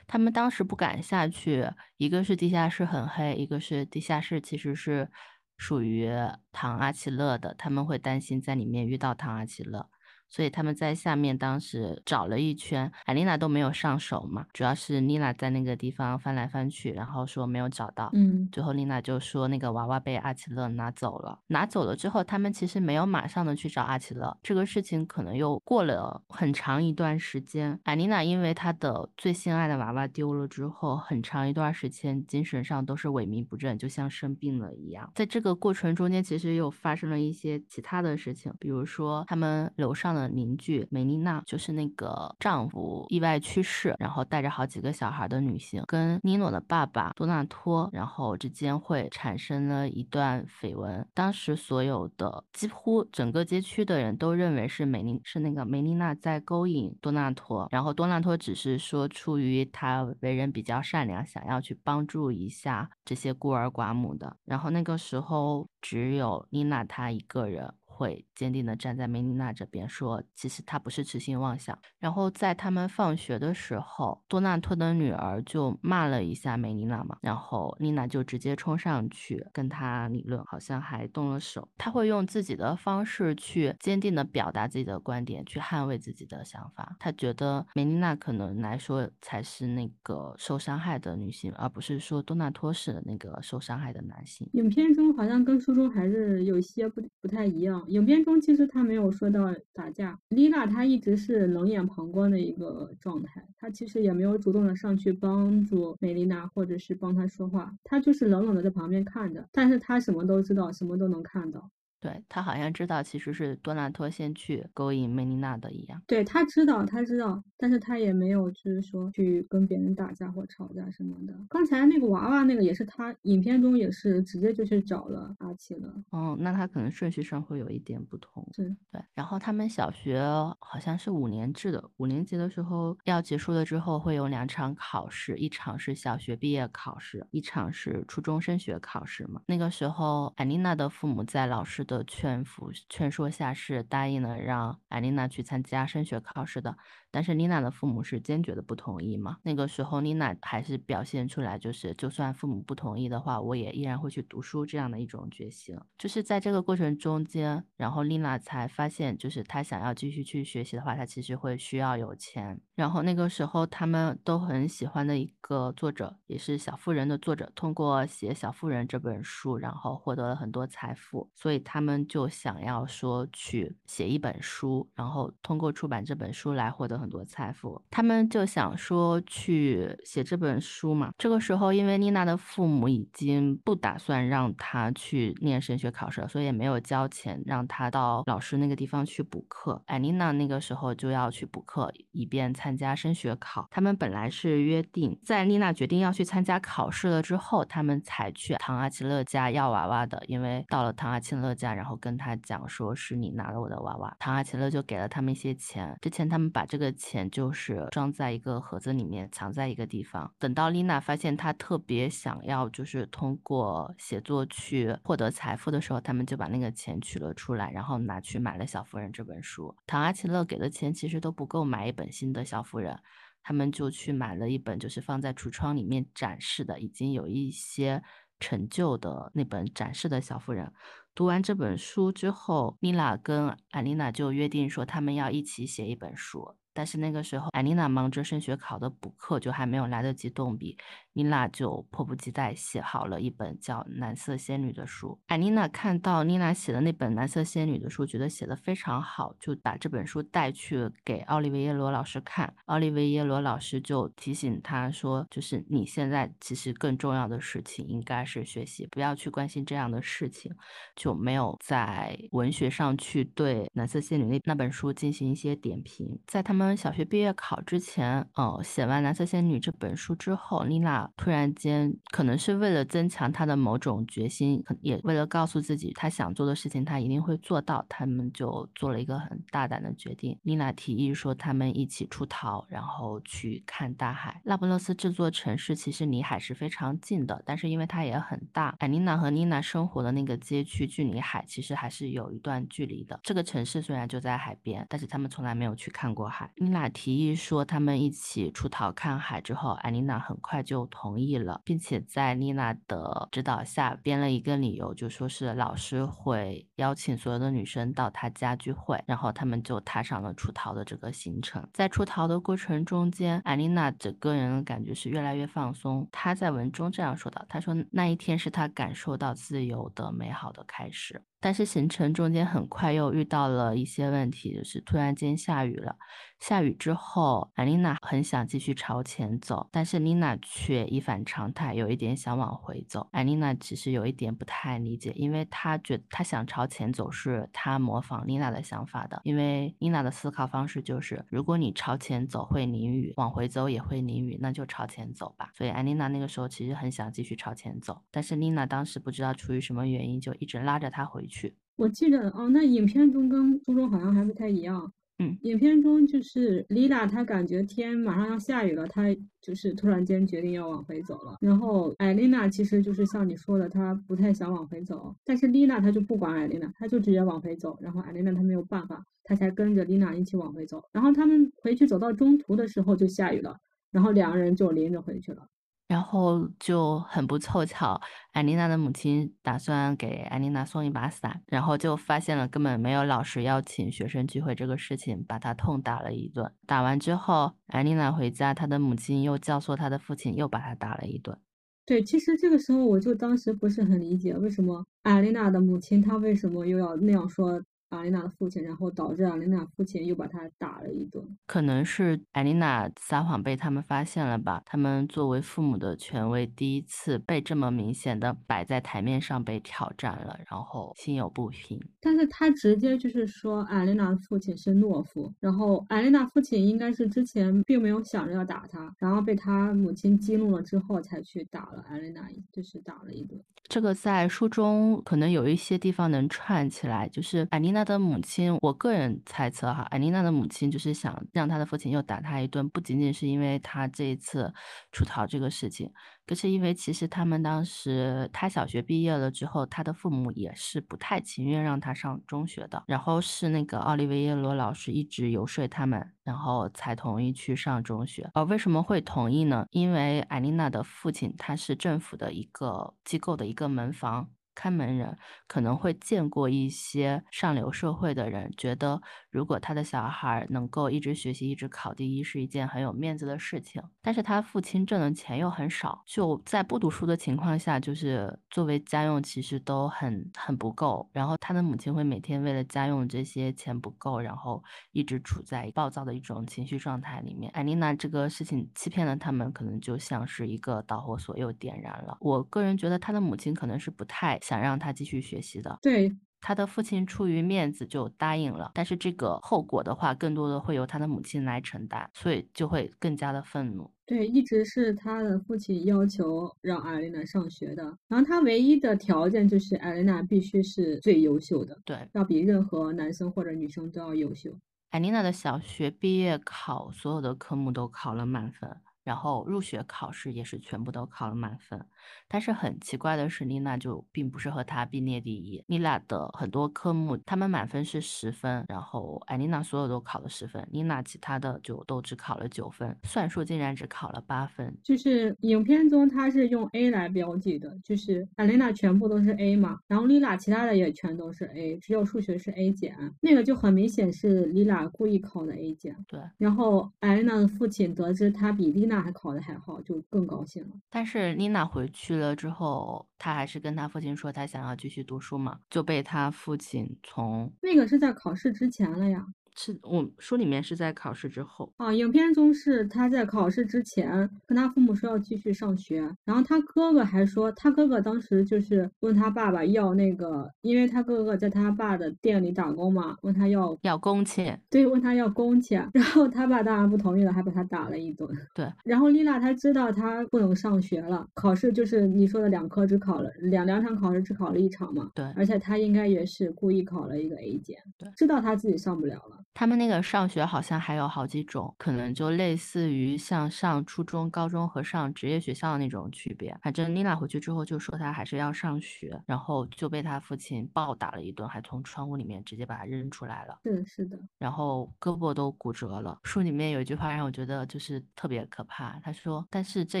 [0.06, 1.64] 他们当时不敢下去，
[1.96, 5.08] 一个是地下室很黑，一个是地下室其实是
[5.56, 6.10] 属于
[6.52, 9.88] 唐阿奇勒的，他们会担心在里面遇到唐阿奇勒。
[10.32, 27.78] 所以他们在下面当时找了一圈，艾丽娜都没有上手嘛，主要是妮娜在那个地方翻来翻去，然后说没有找到，嗯，最后丽娜就说那个娃娃被阿奇勒拿走了，拿走了之后，他们其实没有马上的去找阿奇勒，这个事情可能又过了很长一段时间。
[27.84, 35.12] 艾丽娜因为她的最心爱的娃娃丢了之后，很长一段时间精神上都是萎靡不振，就像生病了一样。
[35.14, 40.21] 在这个过程中间，其实又发生了一些其他的事情，比如说他们楼上的。
[40.28, 51.06] 邻居梅丽娜就是那个丈夫意外去世，然后带着好几个小孩的女性，跟尼诺的爸爸多纳托，然后之间会产生了一段绯闻。
[51.14, 64.36] 当时所有的几乎整个街区的人都认为是梅丽是那个梅丽娜在勾引多纳托，然后多纳托只是说出于他为人比较善良，想要去帮助一下这些孤儿寡母的。
[64.44, 67.72] 然后那个时候只有妮娜她一个人。
[67.92, 71.78] 会坚定地站在梅丽娜这边，说其实他不是痴心妄想。
[71.98, 81.68] 然后在他们放学的时候，多纳托的女儿就骂了一下梅丽娜嘛，然后丽娜就直接冲上去跟他理论，好像还动了手。
[81.76, 86.96] 他会用自己的方式去坚定地表达自己的观点，去捍卫自己的想法。
[86.98, 94.48] 他觉得梅丽娜可能来说才是那个受伤害的女性，而不是说多纳托是那个受伤害的男性。
[94.54, 97.81] 影片中好像跟书中还是有些不不太一样。
[97.88, 111.70] 影片中其实他没有说到打架，丽娜她一直是冷眼旁观的一个状态，她其实也没有主动的上去帮助美丽娜或者是帮她说话，她就是冷冷的在旁边看着，但是她什么都知道，什么都能看到。
[112.02, 116.02] 对他好像知道，其实是多纳托先去勾引梅丽娜的一样。
[116.08, 121.32] 对他知道，他知道，但是他也没有就是说去跟别人打架或吵架什么的。
[121.48, 125.94] 刚才那个娃娃那个也是他影片中也是直接就去找了阿奇了。
[126.10, 128.44] 哦，那他可能顺序上会有一点不同。
[128.52, 129.00] 是对。
[129.14, 130.20] 然后他们小学
[130.58, 139.40] 好像是五年制的，五年级的时候要结束了之后会有两场考试，一场是小学毕业考试，一场是初中升学考试嘛。
[139.46, 142.04] 那个时候艾丽娜的父母在老师的。
[142.04, 146.76] 劝服、劝说下是答应了让艾琳娜去参加升学考试的。
[147.12, 149.36] 但是丽娜的父母是坚决的不同意嘛？
[149.42, 155.76] 那个时候丽娜还是表现出来，就是就算父母不同意的话，我也依然会去读书这样的一种决心。
[155.98, 162.58] 就是在这个过程中间，然后丽娜才发现，就是她想要继续去学习的话，她其实会需要有钱。
[162.74, 177.01] 然后那个时候他们都很喜欢的一个作者，也是《小妇人》的作者，通过写《小妇人》这本书，然后获得了很多财富，所以他们就想要说去写一本书，然后通过出版这本书来获得。
[177.02, 181.12] 很多财富，他们就想说去写这本书嘛。
[181.18, 189.82] 这个时候，因为丽娜的父母已经不打算让她去念升学考试了，所以也没有交钱让她到老师那个地方去补课。
[189.86, 193.66] 艾丽娜那个时候就要去补课，以便参加升学考。
[193.72, 200.22] 他们本来是约定，在丽娜决定要去参加考试了之后，他们才去唐阿奇勒家要娃娃的。
[200.28, 205.98] 因为到了唐阿奇勒家，然后跟他讲说是你拿了我的娃娃，唐阿奇勒就给了他们一些钱。
[206.00, 206.91] 之前他们把这个。
[206.92, 210.32] 钱就是装在一个盒子里面，藏在一个地方。
[210.38, 219.74] 等到丽娜发现她特别想要，就是通过写作去获得财富的时候，他们就把那个钱取了出来，然后拿去买了《小妇人》这本书。
[219.86, 222.94] 唐阿奇勒给的钱其实都不够买一本新的《小妇人》，
[223.42, 228.02] 他们就去买了一本，就是放在橱窗里面展示的，已经有一些
[228.38, 230.72] 成就的那本展示的小妇人。
[231.14, 236.56] 读完这本书之后，妮娜跟艾丽娜就约定说，他们要一起写一本书。
[236.74, 240.76] 但是那个时候，艾琳娜忙着升学考的补课，就还没有来得及动笔。
[241.14, 245.18] 妮娜就迫不及待写好了一本叫《蓝色仙女》的书。
[245.26, 252.54] 艾妮娜看到妮娜写的那本《蓝色仙女》的书，觉得写的非常好，就把这本书带去给奥利维耶罗老师看。
[252.66, 260.54] 奥利维耶罗老师就提醒他说：“就是你现在其实更重要的事情应该是学习，不要去关心这样的事情。”
[260.94, 266.20] 就没有在文学上去对《蓝色仙女》那那本书进行一些点评。
[266.26, 280.38] 在他们小学毕业考之前，呃，写完《蓝色仙女》这本书之后，妮娜突然间可能是为了增强他的某种决心，也为了告诉自己他想做的事情他一定会做到，他们就做了一个很大胆的决定。
[280.42, 284.40] 妮娜提议说他们一起出逃，然后去看大海。
[284.44, 290.82] 那不勒斯这座城市其实离海是非常近的，但是因为它也很大，艾妮娜和妮娜生活的那个街区。
[290.92, 293.18] 距离海其实还是有一段距离的。
[293.22, 296.52] 这个城市虽然就在海边，但是他们从来没有去看过海。
[296.56, 311.66] 妮娜提议说他们一起出逃看海之后，艾妮娜很快就同意了，并且在妮娜的指导下编了一个理由，就说是老师会邀请所有的女生到他家聚会，然后他们就踏上了出逃的这个行程。
[311.72, 316.06] 在出逃的过程中间，艾琳娜整个人感觉是越来越放松。
[316.12, 325.96] 她在文中这样说道：“她说那一天是她感受到自由的美好的。”开始，但是行程中间很快又遇到了一些问题，就是突然间下雨了。
[326.38, 333.08] 下雨之后，艾琳娜很想继续朝前走，但是丽娜却一反常态，有一点想往回走。
[333.12, 345.50] 艾琳娜其实有一点不太理解，因为她觉她想朝前走是她模仿丽娜的想法的，因为丽娜的思考方式就是，如果你朝前走会淋雨，往回走也会淋雨，那就朝前走吧。
[345.54, 351.31] 所以艾琳娜那个时候其实很想继续朝前走，但是丽娜当时不知道出于什么原因，就一直拉着她回去。
[351.76, 354.92] 我记得哦，那影片中跟书中好像还不太一样。
[355.18, 359.04] 嗯，影片中就是丽娜，她感觉天马上要下雨了，她
[359.40, 361.36] 就是突然间决定要往回走了。
[361.40, 367.76] 然后艾琳娜其实就是像你说的，她不太想往回走，但是丽娜她就不管艾琳娜，她就直接往回走。
[367.80, 370.82] 然后艾琳娜她没有办法，她才跟着丽娜一起往回走。
[370.92, 373.56] 然后他们回去走到中途的时候就下雨了，
[373.90, 375.46] 然后两个人就淋着回去了。
[375.92, 378.00] 然后就很不凑巧，
[378.32, 386.50] 艾琳娜的母亲打算给艾丽娜送一把伞，然后就发现了根本没有老师邀请学生聚会这个事情，把她痛打了一顿。
[386.66, 391.36] 打完之后，艾琳娜回家，她的母亲又教唆她的父亲又把她打了一顿。
[391.84, 397.62] 对，其实这个时候我就当时不是很理解，为什么艾琳娜的母亲她为什么又要那样说？
[397.92, 401.22] 阿琳娜的父亲，然后导致阿琳娜父亲又把他打了一顿。
[401.46, 404.62] 可能是艾琳娜撒谎被他们发现了吧？
[404.64, 411.78] 他们作为父母的权威，第一次被这么明显的摆在台面上被挑战了，然后心有不平。
[412.00, 423.38] 但是他直接就是说，艾琳娜的父亲是懦夫，然后艾琳娜父亲应该是之前并没有想着要打他，然后被他母亲激怒了之后才去打了艾琳娜，就是打了一顿。
[423.68, 427.81] 这个在书中可能有一些地方能串起来，就是艾琳娜。
[427.82, 434.54] 他的母亲，我个人猜测哈，艾琳娜的母亲就是想让她的父亲又打她一顿，不仅仅是因为她这一次
[434.92, 435.90] 出逃这个事情。
[436.24, 442.84] 可是因为其实他们当时他小学毕业了之后，他的父母也是不太情愿让他上中学的。
[442.86, 448.30] 然后是那个奥利维耶罗老师一直游说他们，然后才同意去上中学。
[448.34, 449.66] 而为什么会同意呢？
[449.72, 454.28] 因为艾琳娜的父亲他是政府的一个机构的一个门房。
[454.54, 463.82] 看门人可能会见过一些上流社会的人，觉得如果他的小孩能够一直学习，一直考第一，是一件很有面子的事情。
[464.02, 471.08] 但是他父亲挣的钱又很少，就在不读书的情况下，就是作为家用其实都很很不够。
[471.12, 474.62] 然后他的母亲会每天为了家用这些钱不够，然后
[474.92, 477.50] 一直处在暴躁的一种情绪状态里面。
[477.52, 482.16] 艾琳娜这个事情欺骗了他们，可能就像是一个导火索又点燃了。
[482.20, 484.38] 我个人觉得他的母亲可能是不太。
[484.42, 493.88] 想让他继续学习的，对他的父亲出于面子就答应了，但是这个后果的话，更多的会由他的母亲来承担，所以就会更加的愤怒。
[494.04, 504.50] 对，一直是他的父亲要求让艾琳娜上学的，然后他唯一的条件就是艾琳娜必须是最优秀的，对，要比任何男生或者女生都要优秀。
[504.90, 508.68] 艾琳娜的小学毕业考所有的科目都考了满分。
[509.04, 511.84] 然后入学考试也是全部都考了满分，
[512.28, 515.62] 但是很奇怪的是，丽娜就并不是和他并列第一。
[515.66, 524.76] 丽娜的很多科目，他们满分是十分，然后艾丽娜所有都考了十分，丽娜其他的就都只考了九分，算术竟然只考了八分。
[524.82, 535.96] 就是影片中他是用 A 来标记的，就是艾丽娜全部都是 A 嘛，然后丽娜其他的也全都是 A，只有数学是 A 减，那个就很明显是丽娜故意考的 A 减。
[536.06, 540.74] 对，然后艾丽娜的父亲得知她比丽娜娜还考得还好，就更高兴了。
[540.90, 549.24] 但是妮娜回去了之后，她还是跟她父亲说她想要继续读书嘛，就被她父亲从那个是在考试之前了呀。
[549.54, 568.28] 是我书里面是在考试之后啊，影片中是他在考试之前跟他父母说要继续上学，然后他哥哥还说，他哥哥当时就是问他爸爸要那个，因为他哥哥在他爸的店里打工嘛，问他要要工钱，对，问他要工钱，然后他爸当然不同意了，还把他打了一顿。
[568.54, 579.38] 对， 然后丽娜她知道她不能上学了，考试就是你说的两科只考了两两场考试只考了一场嘛，对，而且她应该也是故意考了一个 A 减，对，知道她自己上不了了。
[579.54, 586.56] 他们那个上学好像还有好几种，可能就类似于像上初中、高中和上职业学校的那种区别。
[586.62, 593.60] 反正妮娜回去之后就说她还是要上学，然后就被她父亲暴打了一顿，还从窗户里面直接把她扔出来了。
[593.64, 594.18] 是的，是的。
[594.38, 596.18] 然后胳膊都骨折了。
[596.24, 600.00] 书里面有一句话让我觉得就是特别可怕，他说：“但是这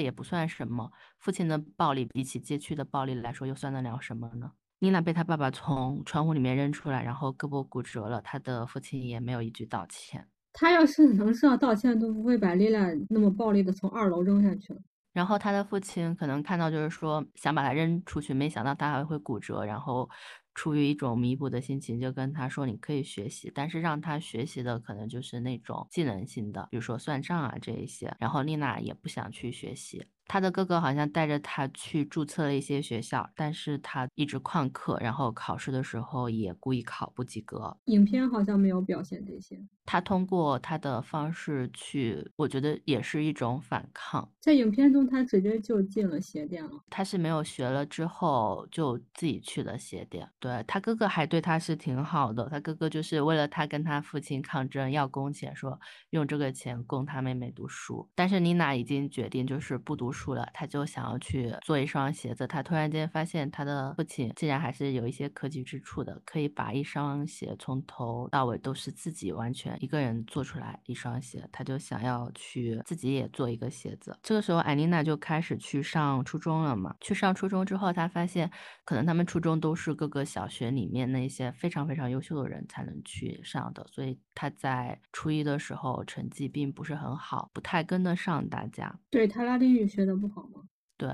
[0.00, 10.26] 也不算什么，父亲的暴力比起街区的暴力来说，又算得了什么呢？”妮娜被她爸爸从窗户里面扔出来，然后胳膊骨折了，她的父亲也没有一句道歉。
[10.52, 14.80] 他要是能知道歉，都不会把丽娜那么暴力的从二楼扔下去了。
[15.12, 20.10] 然后他的父亲可能看到，就是说想把他扔出去，没想到他还会骨折，然后
[20.52, 30.04] 出于一种弥补的心情，就跟他说：“你可以学习，但是让他学习的可能就是那种技能性的，比如说算账啊这一些。”然后丽娜也不想去学习。
[30.26, 37.76] 他的哥哥好像带着他去注册了一些学校，但是他一直旷课，然后考试的时候也故意考不及格。
[37.86, 39.60] 影片好像没有表现这些。
[39.84, 44.30] 他通过他的方式去，我觉得也是一种反抗。
[44.38, 46.70] 在影片中，他直接就进了鞋店了。
[46.88, 50.28] 他是没有学了之后就自己去了鞋店。
[50.38, 55.78] 对他哥哥还对他是挺好的，他哥哥就是为了他跟他父亲抗争要工钱，说
[56.10, 58.08] 用这个钱供他妹妹读书。
[58.14, 62.46] 但是妮娜已经决定就是不读书了，他就想要去做一双鞋子。
[62.46, 69.76] 他突然间发现他的父亲竟然还是有一些科技之处的，可以把一双鞋从头到尾都是自己完全。
[69.80, 74.16] 一个人做出来一双鞋，他就想要去自己也做一个鞋子。
[74.22, 76.94] 这个时候，艾琳娜就开始去上初中了嘛。
[77.00, 78.50] 去上初中之后，他发现
[78.84, 88.94] 可能他们初中都是各个小学里面那些非常非常优秀的人才能去上的，所以他在初一的时候成绩并不是很好，不太跟得上大家。
[89.10, 90.62] 对他拉丁语学觉得不好吗？
[90.96, 91.08] 对。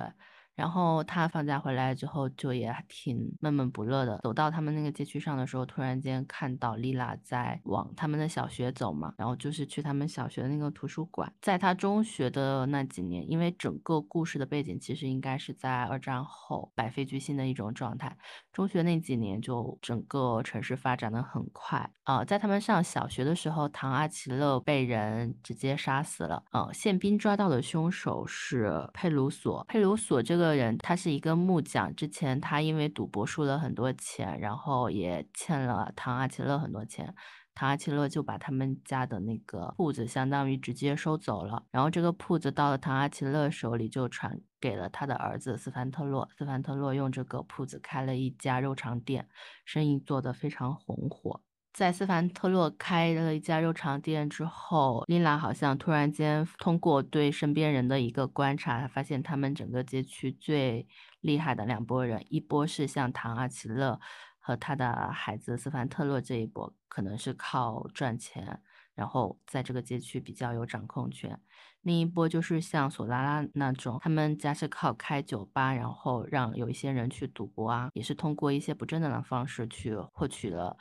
[0.59, 4.19] 然后他放假回来之后，就也挺闷闷不乐的。
[4.25, 11.33] 走到他们那个街区上的时候，突然间看到丽拉在往他们的小学走嘛，然后就是去他们小学的那个图书馆。
[11.41, 18.17] 在他中学的那几年，因为整个故事的背景其实应该是在二战后百废俱兴的一种状态。
[18.53, 22.25] 中学那几年，就整个城市发展的很快啊。
[22.25, 26.43] 在他们上小学的时候，唐阿奇勒被人直接杀死了。
[26.51, 29.65] 呃，宪兵抓到的凶手是佩鲁索。
[29.69, 31.95] 佩鲁索这个个人，他是一个木匠。
[31.95, 37.15] 之前他因为赌博输了很多钱，然后也欠了唐阿奇勒很多钱。
[37.55, 41.65] 唐阿奇勒就把他们家的那个铺子，相当于直接收走了。
[41.71, 46.29] 然后这个铺子到了唐阿奇勒手里，就传给了他的儿子斯凡特洛。
[46.39, 49.29] 斯凡特洛用这个铺子开了一家肉肠店，
[49.65, 51.43] 生意做得非常红火。
[51.73, 60.87] 在斯凡特洛开了一家肉肠店之后，琳拉好像突然间通过对身边人的一个观察，发现他们整个街区最
[61.21, 64.01] 厉害的两拨人，一波是像唐阿奇勒。
[64.41, 68.63] 和他的孩子斯凡特洛这一波可能是靠赚钱，
[68.95, 71.39] 然后在这个街区比较有掌控权。
[71.83, 80.75] 另一波就是像索拉拉那种，他们家是靠开酒吧，然后让有一些人去赌博啊，也是通过一些不正当的方式去获取了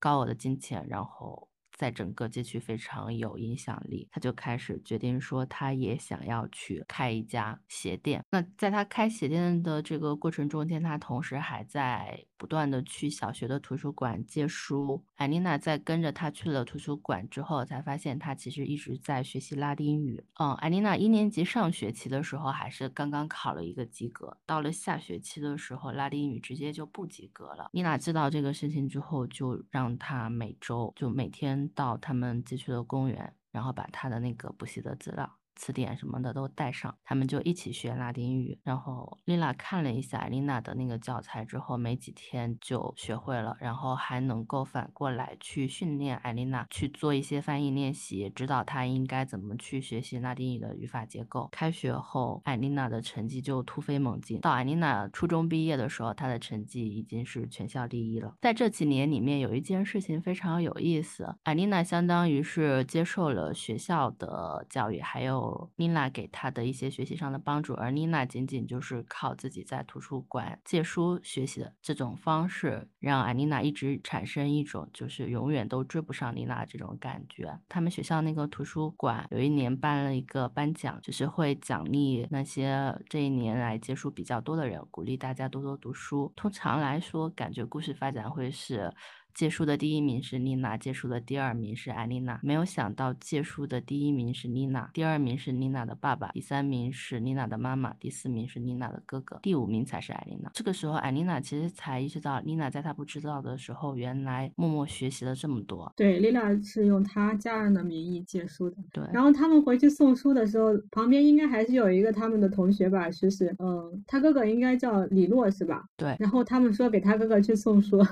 [0.00, 1.48] 高额的金钱，然后。
[1.78, 8.22] 在整个街区非常有影响力，他就开始决定说，他也想要去开一家鞋店。
[8.30, 15.04] 那在他开鞋店的这个过程中间，他同时还在不断的去小学的图书馆借书。
[15.16, 20.24] 艾丽娜在跟着他去了图书馆之后，才发现他其实一直在学习拉丁语。
[20.38, 27.68] 嗯，艾丽娜一年级上学期的时候还是刚刚考了一个及格，到了下学期的时候，拉丁语直接就不及格了。
[27.74, 31.50] 妮娜知道这个事情之后，就让他每周就每天。
[31.74, 35.39] 到他们街区的公园，然后把他的那个补习的资料。
[35.60, 38.58] 词典什么的都带上，他们就一起学拉丁语。
[38.64, 51.50] 然后丽娜看了一下丽娜的那个教材之后，没几天就学会了，然后还能够反过来去训练艾丽娜去做一些翻译练习，指导她应该怎么去学习拉丁语的语法结构。
[51.52, 54.40] 开学后，艾丽娜的成绩就突飞猛进。
[54.40, 58.34] 到艾丽娜初中毕业的时候，她的成绩已经是全校第一了。
[58.40, 65.49] 在这几年里面，有一件事情非常有意思，艾丽娜相当于是接受了学校的教育，还有。
[65.76, 77.58] 妮娜给他的一些学习上的帮助，而妮娜仅仅就是靠自己在图书馆借书学习的这种方式，让安妮娜一直产生一种就是永远都追不上妮娜这种感觉。
[77.68, 86.32] 他们学校那个图书馆有一年办了一个颁奖，就是会奖励那些这一年来借书比较多的人，鼓励大家多多读书。
[86.36, 88.92] 通常来说，感觉故事发展会是。
[89.34, 92.40] 借书的第一名是丽娜，借书的第二名是艾丽娜。
[92.42, 100.50] 没有想到借书的第一名是丽娜，第二名是丽娜的爸爸，第三名是丽娜的妈妈，第四名是丽娜的哥哥，第五名才是艾丽娜。
[100.54, 105.92] 这个时候，艾丽娜其实才意识到，丽娜在她不知道的时候，原来默默学习了这么多。
[105.96, 108.76] 对，丽娜是用她家人的名义借书的。
[108.92, 115.84] 对，然后他们回去送书的时候，旁边应该还是有一个他们的同学吧，是是，嗯，他哥哥应该叫李洛是吧？
[115.96, 116.16] 对。
[116.18, 118.00] 然后他们说给他哥哥去送书。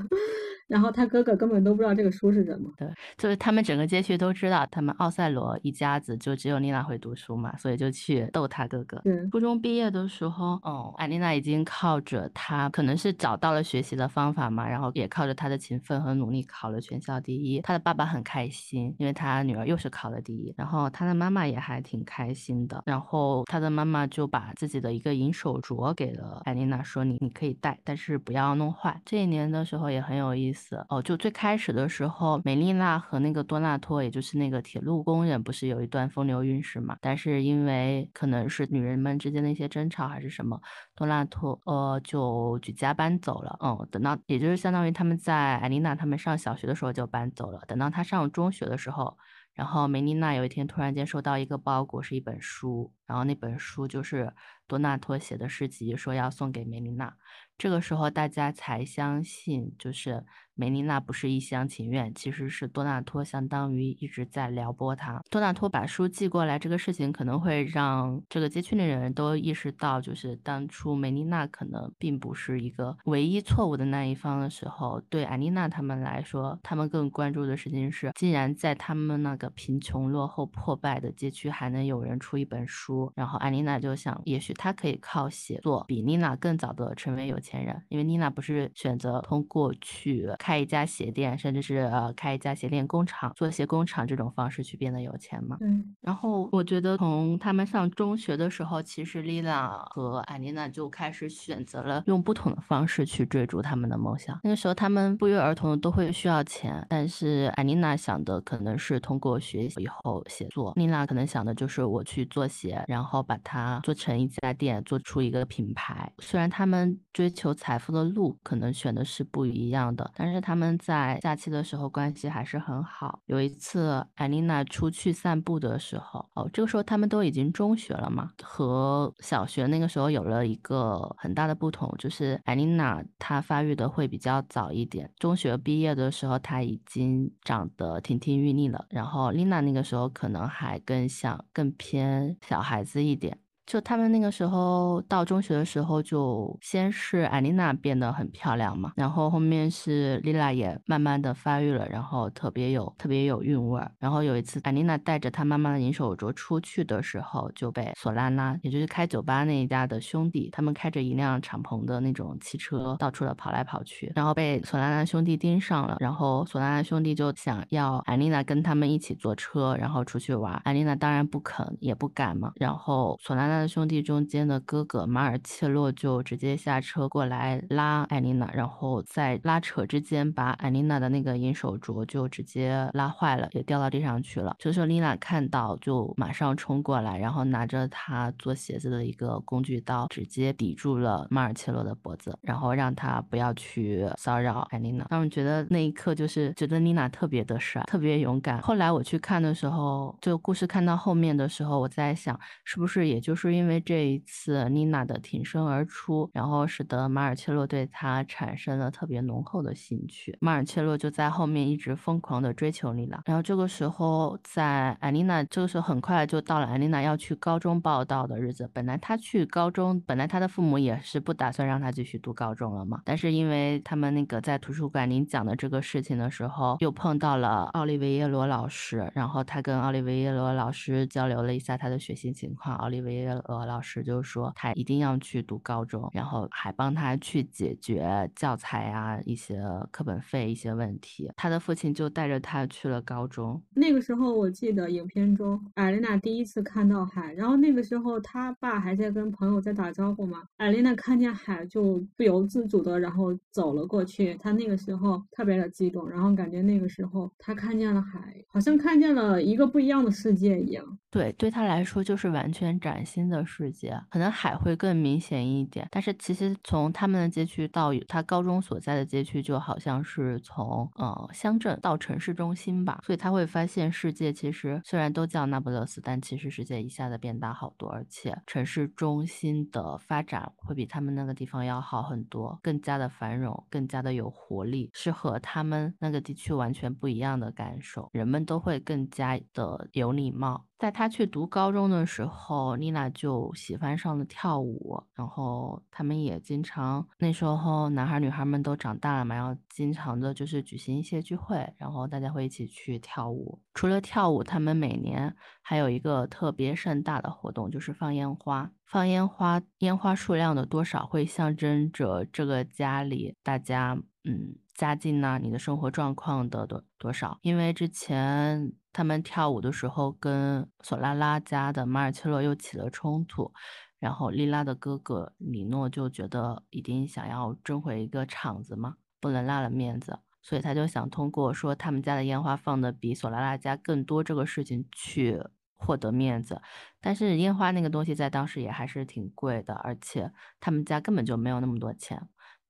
[0.69, 8.99] 然后他哥哥根本都不知道这个书是什么，对，就是他们整个街区都知道，他们奥赛罗一家子就只有丽娜会读书嘛，所以就去逗他哥哥。
[8.99, 17.63] 对，初中毕业的时候，哦，艾丽娜已经靠着她，可能是找到了学习的方法嘛，然后也靠着她的勤奋和努力考了全校第一。
[17.63, 22.83] 她的爸爸很开心，因为他女儿又是考了第一，然后她的妈妈也还挺开心的。
[22.85, 29.01] 然后她的妈妈就把自己的一个银手镯给了艾丽娜，说你你可以戴，但是不要弄坏。
[29.07, 30.58] 这一年的时候也很有意思。
[30.89, 36.97] 哦，就最开始的时候，梅丽娜和那个多纳托，也就是那个铁路工人，不是有一段风流韵事嘛？
[37.01, 40.61] 但是因为可能是女人们之间的一些争吵还是什么，
[40.95, 43.57] 多纳托呃就举家搬走了。
[43.61, 47.61] 嗯，等到也就是相当于他们在艾丽娜他们上小学的时候就搬走了。
[47.67, 49.17] 等到她上中学的时候，
[49.55, 54.33] 然后梅丽娜有一天突然间收到一个包裹，是一本书，然后那本书就是
[54.67, 57.15] 多纳托写的诗集，说要送给梅丽娜。
[57.57, 60.25] 这个时候大家才相信，就是。
[60.59, 65.23] 梅丽娜不是一厢情愿，其实是多纳托相当于一直在撩拨她。
[65.31, 90.27] 多纳托把书寄过来，这个事情可能会让这个街区的人都意识到，就是当初梅丽娜可能并不是一个唯一错误的那一方的时候，对安妮娜他们来说，他们更关注的事情是，既然在他们那个贫穷、落后、破败的街区还能有人出一本书，然后安妮娜就想，也许她可以靠写作比妮娜更早的成为有钱人，因为妮娜不是选择通过去。
[90.49, 95.59] 开一家鞋店，甚至是呃开一家鞋店工厂，做鞋工厂这种方式去变得有钱嘛？
[95.61, 95.95] 嗯。
[96.01, 104.41] 然后我觉得从他们上中学的时候，其实丽娜和艾丽娜就开始选择了用不同的方式去追逐他们的梦想。
[104.43, 116.11] 那个时候他们不约而同都会需要钱，但是艾丽娜想的可能是通过学习以后写作，丽娜可能想的就是我去做鞋，然后把它做成一家店，做出一个品牌。
[116.21, 120.38] 虽然他们追求财富的路可能选的是不一样的，但是。
[120.41, 123.21] 他们在假期的时候关系还是很好。
[123.27, 135.11] 有一次，艾琳娜出去散步的时候，哦，这个时候他们都已经中学了嘛，和小学那个时候有了一个很大的不同，就是艾琳娜她发育的会比较早一点。
[135.19, 143.39] 中学毕业的时候，她已经长得亭亭玉立了，然后丽娜那个时候可能还更像更偏小孩子一点。
[143.69, 153.93] 就他们那个时候到中学的时候，就先是艾丽娜变得很漂亮嘛，然后后面是丽娜也慢慢的发育了，然后特别有特别有韵味儿。
[153.99, 165.99] 然后有一次，艾丽娜带着她妈妈的银手镯出去的时候，就被索拉拉，也就是开酒吧那一家的兄弟，他们开着一辆敞篷的那种汽车到处的跑来跑去，然后被索拉拉兄弟盯上了。
[166.01, 170.55] 然后索拉拉兄弟就想要艾丽娜跟他们一起坐车，然后出去玩。
[170.65, 172.51] 艾丽娜当然不肯也不敢嘛。
[172.55, 173.58] 然后索拉拉。
[173.67, 184.55] 兄弟中间的哥哥马尔切洛就直接下车过来拉艾丽娜，然后在拉扯之间把艾丽娜的那个银手镯就直接拉坏了，也掉到地上去了。
[184.59, 195.05] 这时候丽娜看到就马上冲过来，然后拿着她做鞋子的一个工具刀，直接抵住了马尔切洛的脖子，然后让他不要去骚扰艾丽娜。
[195.11, 198.61] 他们觉得那一刻就是觉得丽娜特别的帅，特别勇敢。
[198.61, 203.48] 后来我去看的时候，就故事看到后面的时候，我在想是不是也就是。
[203.51, 210.37] 因为这一次妮娜的挺身而出，然后使得马尔切洛对她产生了特别浓厚的兴趣。
[210.41, 213.23] 马尔切洛就在后面一直疯狂的追求妮娜。
[213.27, 218.69] 然后这个时候，在艾丽娜这个时候很快就到了艾丽娜要去高中报道的日子。
[218.73, 223.01] 本来她去高中，本来她的父母也是不打算让她继续读高中了嘛。
[223.05, 233.38] 但是因为他们那个在图书馆领奖的这个事情的时候，又碰到了奥利维耶罗老师，然后他跟奥利维耶罗老师交流了一下他的学习情况，奥利维耶。
[233.47, 241.31] 俄老师就说他一定要去读高中，然后还帮他去解决教材啊一些课本费一些问题。
[241.37, 243.63] 他的父亲就带着他去了高中。
[243.75, 260.99] 那个时候我记得影片中艾琳娜第一次看到海，然后那个时候他爸还在跟朋友在打招呼嘛，艾琳娜看见海就不由自主的然后走了过去，她那个时候特别的激动，然后感觉那个时候她看见了海，好像看见了一个不一样的世界一样。
[261.11, 265.89] 对，对他来说就是完全崭新的世界，可能海会更明显一点。
[265.91, 273.01] 但是其实从他们的街区到他高中所在的街区，就好像是从呃乡镇到城市中心吧。
[273.07, 288.11] 所以他会发现世界其实虽然都叫那不勒斯，但其实世界一下子变大好多，而且城市中心的发展会比他们那个地方要好很多，更加的繁荣，更加的有活力，是和他们那个地区完全不一样的感受。
[288.13, 290.68] 人们都会更加的有礼貌。
[290.79, 303.61] 在他去读高中的时候，妮娜就喜欢上了跳舞，然后他们也经常那时候男孩女孩们都长大了嘛，然后经常的就是举行一些聚会，然后大家会一起去跳舞。
[303.75, 308.71] 除了跳舞，他们每年还有一个特别盛大的活动，就是放烟花。
[308.87, 317.39] 放烟花，烟花数量的多少会象征着这个家里大家嗯家境呐，你的生活状况的多多少。
[317.43, 318.73] 因为之前。
[318.91, 323.53] 他们跳舞的时候，跟索拉拉家的马尔切洛又起了冲突，
[324.01, 335.41] 然后莉拉的哥哥里诺就觉得一定想要争回一个场子嘛，不能落了面子，所以他就想通过说他们家的烟花放的比索拉拉家更多这个事情去
[335.77, 336.61] 获得面子。
[337.01, 342.29] 但是烟花那个东西在当时也还是挺贵的，而且他们家根本就没有那么多钱。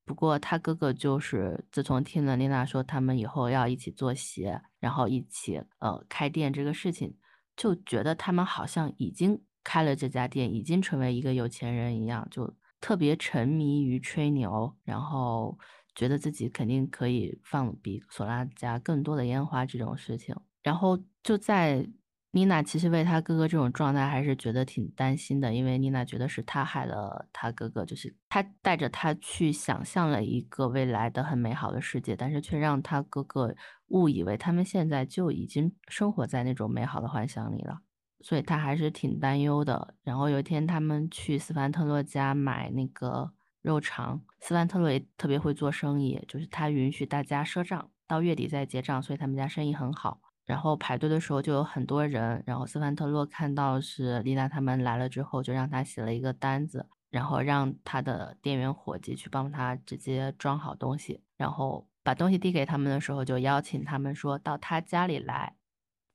[0.08, 7.14] 不过他哥哥就是自从听了丽娜说他们以后要一起做鞋，然后一起呃开店这个事情，
[7.54, 15.58] 就觉得他们好像已经开了这家店，已经成为一个有钱人一样，就特别沉迷于吹牛，然后
[15.94, 21.86] 觉得自己肯定可以放比索拉家更多的烟花这种事情，然后就在。
[22.30, 33.54] 妮娜其实为她哥哥这种状态还是觉得挺担心的，因为妮娜觉得是他害了她哥哥，就是他带着他去想象了一个未来的很美好的世界，但是却让他哥哥
[33.88, 37.80] 误以为他们现在就已经生活在那种美好的幻想里了，
[38.20, 39.94] 所以他还是挺担忧的。
[40.04, 50.20] 然后有一天他们去斯凡特洛家买那个肉肠，斯凡特洛也特别会做生意，就是他允许大家赊账，到月底再结账，所以他们家生意很好。
[50.48, 65.54] 然后排队的时候就有很多人，然后斯凡特洛看到是丽娜他们来了之后，就让他写了一个单子，然后让他的店员伙计去帮他直接装好东西，然后把东西递给他们的时候，就邀请他们说到他家里来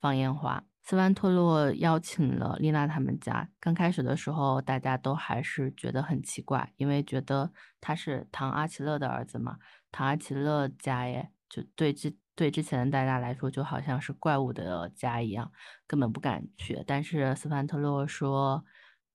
[0.01, 0.63] 放烟花。
[0.81, 9.57] 斯凡特洛邀请了丽娜他们家，刚开始的时候大家都还是觉得很奇怪，因为觉得他是唐阿奇勒的儿子嘛，
[9.91, 12.15] 唐阿奇勒家耶，就对这。
[12.35, 15.51] 对之前的大家来说，就好像是怪物的家一样，
[15.85, 16.83] 根本不敢去。
[16.87, 18.65] 但是斯凡特洛说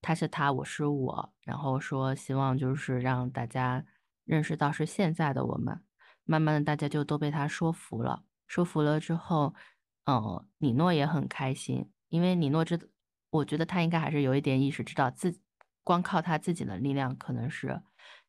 [0.01, 3.83] 他是他，我是我，然后说希望就是让大家
[4.23, 5.83] 认识到是现在的我们。
[6.23, 8.23] 慢慢的，大家就都被他说服了。
[8.47, 9.53] 说服了之后，
[10.05, 12.89] 嗯，李诺也很开心，因为李诺知，
[13.31, 15.37] 我觉得他应该还是有一点意识，知道自
[15.83, 17.81] 光靠他自己的力量可能是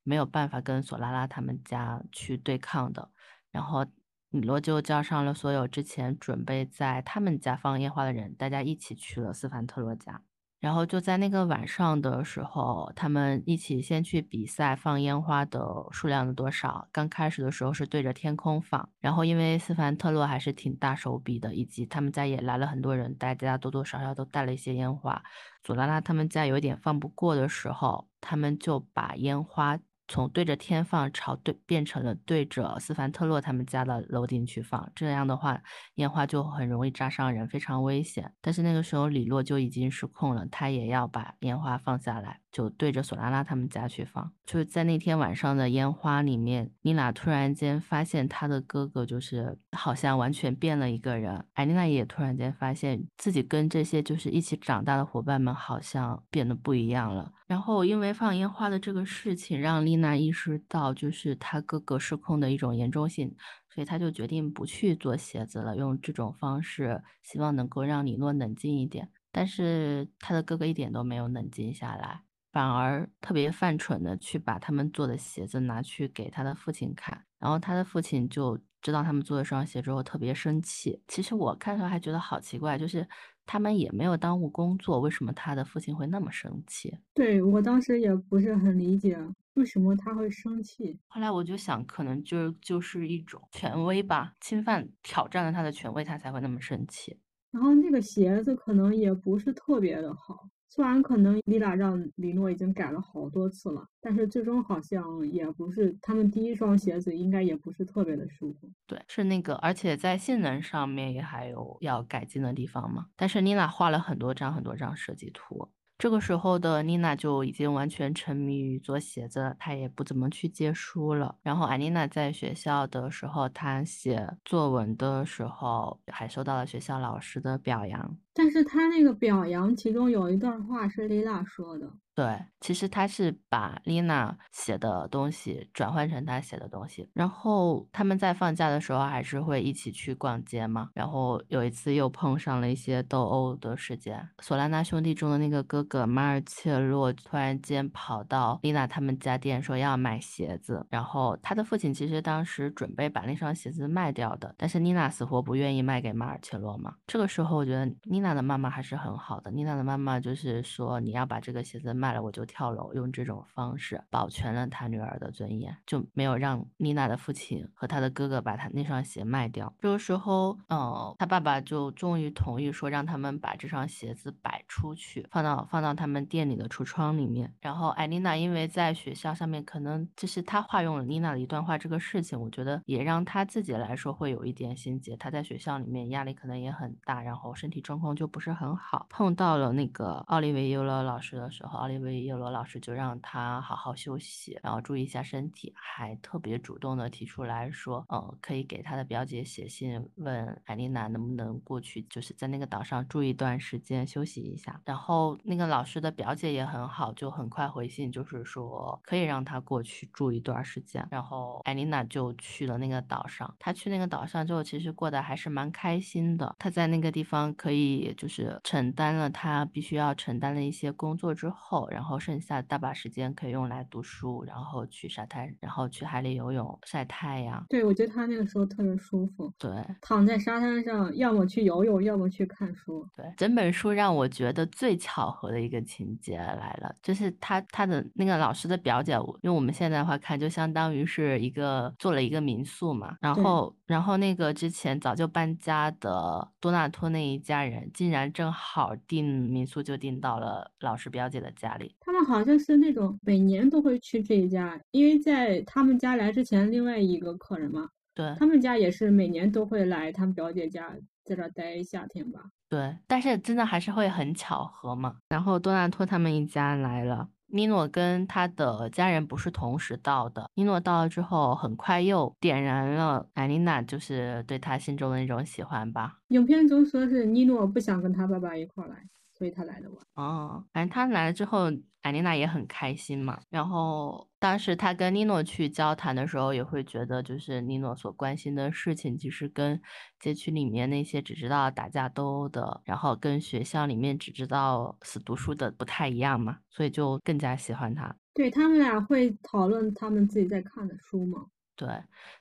[0.03, 3.13] 没有办法跟索拉拉他们家去对抗的。
[3.53, 3.87] 然后。
[4.33, 10.23] 米洛就叫上了所有之前准备在他们家放烟花的人，大家一起去了斯凡特洛家。
[10.61, 15.59] 然后就在那个晚上的时候，他们一起先去比赛放烟花的
[15.91, 16.87] 数量的多少。
[16.93, 25.23] 刚开始的时候是对着天空放，然后因为斯凡特洛还是挺大手笔的，以及他们家也来了很多人，大家多多少少都带了一些烟花。
[25.63, 29.79] 祖拉拉他们家有点放不过的时候，他们就把烟花。
[30.11, 35.63] 从对着天放，朝对变成了对着斯凡特洛他们家的楼顶去放，这样的话
[35.95, 38.33] 烟花就很容易扎伤人，非常危险。
[38.41, 44.33] 但是那个时候李洛就已经失控了，他也要把烟花放下来，就对着索拉拉他们家去放。
[44.47, 57.33] 就是在那天晚上的烟花里面，妮娜突然间发现她的哥哥就是好像完全变了一个人，艾丽娜也突然间发现自己跟这些就是一起长大的伙伴们好像变得不一样了。
[57.47, 63.35] 然后因为放烟花的这个事情，让丽娜意识到就是她哥哥失控的一种严重性，
[63.73, 69.09] 所以她就决定不去做鞋子了，用这种方式希望能够让李诺冷静一点。
[69.33, 72.23] 但是他的哥哥一点都没有冷静下来，
[72.53, 81.03] 反而特别犯蠢的去把他们做的鞋子拿去给他的父亲看，然后他的父亲就知道他们做了双鞋之后特别生气。
[81.07, 83.07] 其实我看到还觉得好奇怪，就是
[83.47, 86.99] 他们也没有耽误工作，为什么他的父亲会那么生气？
[87.15, 89.19] 对我当时也不是很理解
[89.55, 90.99] 为什么他会生气。
[91.09, 97.19] 后来我就想，可能就就是一种权威吧，侵犯挑战了他的权威，他才会那么生气。
[97.51, 100.49] 然后那个鞋子可能也不是特别的好。
[100.73, 108.71] 虽然可能丽娜让李诺已经改了好多次了，但是最终好像也不是他们第一双鞋子，应该也不是特别的舒服。
[108.87, 113.07] 对，是那个，而且在性能上面也还有要改进的地方嘛。
[113.17, 115.69] 但是妮娜画了很多张很多张设计图。
[115.99, 121.37] 这个时候的妮娜就已经完全沉迷于做鞋子，她也不怎么去借书了。
[121.43, 128.17] 然后安妮娜在学校的时候，她写作文的时候还受到了学校老师的表扬。
[128.35, 131.91] 但是他那个表扬，其中有一段话是丽娜说的。
[132.13, 140.91] 对，其实他是把丽娜写的东西转换成他写的东西，然后他们在放假的时候还是会一起去逛街嘛。
[140.93, 156.97] 然后有一次又碰上了一些斗殴的事件，索拉纳兄弟中的那个哥哥马尔切洛突然间跑到丽娜他们家店说要买鞋子，然后他的父亲其实当时准备把那双鞋子卖掉的，但是妮娜死活不愿意卖给马尔切洛嘛。
[157.07, 162.11] 这个时候我觉得妮娜娜的妈妈还是很好的，妮娜的妈妈就是说你要把这个鞋子卖。
[162.11, 169.73] 了我就跳楼，用这种方式保全了她女儿的尊严，就没有让妮娜的父亲和他的哥哥把她那双鞋卖掉。
[169.81, 177.55] 这个时候，呃，他爸爸就终于同意说让他们把这双鞋子摆出去，放到放到他们店里的橱窗里面。
[177.61, 185.17] 然后艾丽娜因为在学校上面，可能就是他化用了妮娜的一段话，这个事情我觉得也让他自己来说会有一点心结。
[185.17, 189.07] 他在学校里面压力可能也很大，然后身体状况就不是很好。
[189.09, 192.01] 碰到了那个奥利维尤罗老师的时候，奥利。
[192.01, 204.81] 维叶罗老师就让他好好休息，然后注意一下身体，还特别主动的提出来说，呃，可以给他的表姐写信，问艾丽娜能不能过去，就是在那个岛上住一段时间休息一下。
[204.87, 211.07] 然后那个老师的表姐也很好，就很快回信，就是说可以让他过去住一段时间。
[211.11, 216.57] 然后艾丽娜就去了那个岛上，她去那个岛上之后，其实过得还是蛮开心的。
[216.59, 221.89] 她在那个地方可以就是承担了他必须要承担的一些工作之后。
[221.91, 227.65] 然后剩下大把时间可以用来读书，然后去沙滩，然后去海里游泳、晒太阳。
[227.69, 229.53] 对，我觉得他那个时候特别舒服。
[229.59, 229.71] 对，
[230.01, 233.07] 躺在沙滩上，要么去游泳，要么去看书。
[233.17, 243.17] 对，整本书让我觉得最巧合的一个情节来了，就是他他的那个老师的表姐，用我们现在的话看，就相当于是一个做了一个民宿嘛。
[243.21, 251.95] 然后，然后那个之前早就搬家的多纳托那一家人，竟然正好订民宿就订到了老师表姐的家里。
[252.01, 262.41] 他们好像是那种每年都会去这一家，因为在他们家来之前，另外一个客人嘛，对他们家也是每年都会来他们表姐家，在这待一夏天吧。
[262.69, 265.17] 对，但是真的还是会很巧合嘛。
[265.29, 270.49] 然后多纳托他们一家来了，尼诺跟他的家人不是同时到的。
[270.55, 276.19] 尼诺到了之后，很快又点燃了艾琳娜，就是对他心中的那种喜欢吧。
[276.29, 278.97] 影片中说是尼诺不想跟他爸爸一块来。
[279.33, 281.61] 所以他来的晚哦，反正他来了之后，
[282.03, 283.41] 艾琳娜也很开心嘛。
[283.49, 289.79] 然后当时他跟尼诺去交谈的时候，也会觉得就是尼诺所关心的事情，其实跟
[290.19, 298.17] 街区里面那些只知道打架斗殴的，然后跟学校里面只知道死读书的不太一样嘛，所以就更加喜欢他。
[298.33, 301.45] 对他们俩会讨论他们自己在看的书吗？
[301.81, 301.89] 对，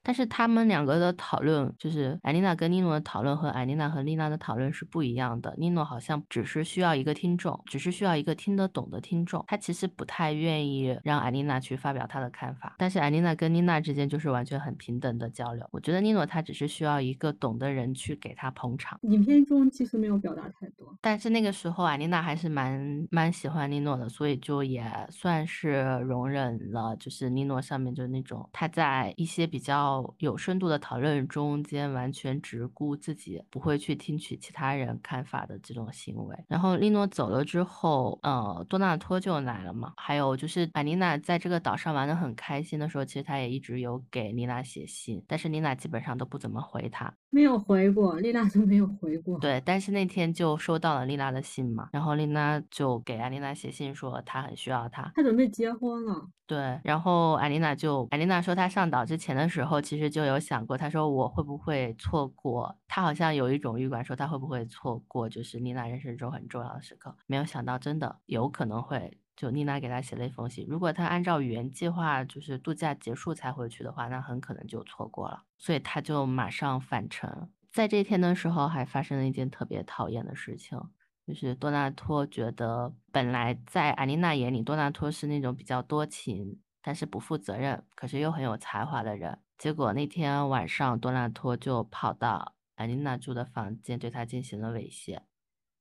[0.03, 5.55] 但是他们两个的讨论，就是艾丽娜跟尼诺的讨论和艾丽娜和丽娜的讨论是不一样的。
[5.57, 12.75] 尼诺好像只是需要一个听众，只是需要一个听得懂的听众，他其实不太愿意让艾丽娜去发表他的看法。
[12.77, 15.65] 但是艾丽娜跟妮娜之间就是完全很平等的交流。
[15.71, 18.99] 我觉得尼诺他只是需要一个懂的人去给他捧场。
[19.03, 29.28] 影片中其实没有表达太多，但是那个时候艾丽娜还是蛮蛮喜欢尼诺的，所以就也算是容忍了，就是尼诺上面就是那种他在一。
[29.29, 36.35] 一些比较有深度的讨论中间，完全只顾自己，不会去听取其他人看法的这种行为。
[36.47, 39.93] 然后利诺走了之后，呃，多纳托就来了嘛。
[39.97, 49.37] 还有就是艾妮娜在这个岛上玩的很开心的时候，其实他也一直有给妮娜写信，但是妮娜基本上都不怎么回他，没有回过，丽娜都没有回过。
[49.39, 56.27] 对，但是那天就收到了丽娜的信嘛，然后丽娜就给艾丽娜写信说她很需要他，她准备结婚了。
[56.47, 62.75] 对，然后艾丽娜就艾丽娜说她上岛之前的时候，其实就有想过，她说我会不会错过？
[62.87, 67.15] 她好像有一种预感，说她会不会错过，就是丽娜人生中很重要的时刻。
[67.27, 70.65] 没有想到，真的有可能会就妮娜给他写了一封信。
[70.67, 75.45] 如果他按照原计划，就是度假结束才回去的话，那很可能就错过了。
[75.57, 77.49] 所以他就马上返程。
[77.71, 80.77] 在这天的时候，还发生了一件特别讨厌的事情，
[81.25, 89.39] 就是多纳托觉得，本来在艾丽娜眼里，多纳托是那种比较多情，但是不负责任，可是又很有才华的人。
[89.57, 95.21] 结果那天晚上，多纳托就跑到艾丽娜住的房间，对她进行了猥亵，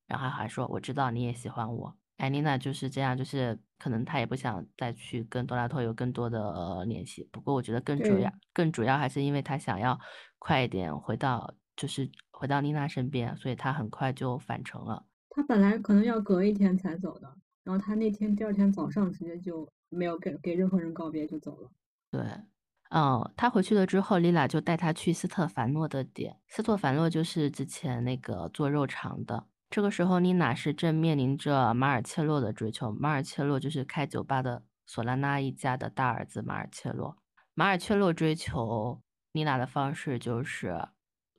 [0.06, 7.26] 然后还说：“我知道你也喜欢我。”艾丽娜就是这样，就是可能她也不想再去跟多拉托有更多的联系。
[7.32, 9.98] 不过我觉得更主要，更主要还是因为她想要
[10.38, 11.54] 快一点回到。
[11.78, 15.06] 就是回到妮娜身边，所以她很快就返程了。
[15.30, 21.70] 她本来可能要隔一天才走的，然后她那天第二天早上直接就没有给给任何人告别就走了。
[22.10, 22.20] 对，
[22.90, 26.36] 哦，他回去了之后，丽娜就带他去斯特凡诺的店。
[26.48, 29.46] 斯特凡诺就是之前那个做肉肠的。
[29.70, 32.90] 这个时候，妮娜是正面临着马尔切洛的追求。
[32.92, 37.16] 马尔切洛就是开酒吧的索拉纳一家的大儿子马尔切洛。
[37.54, 39.02] 马尔切洛追求
[39.32, 40.88] 妮娜的方式就是。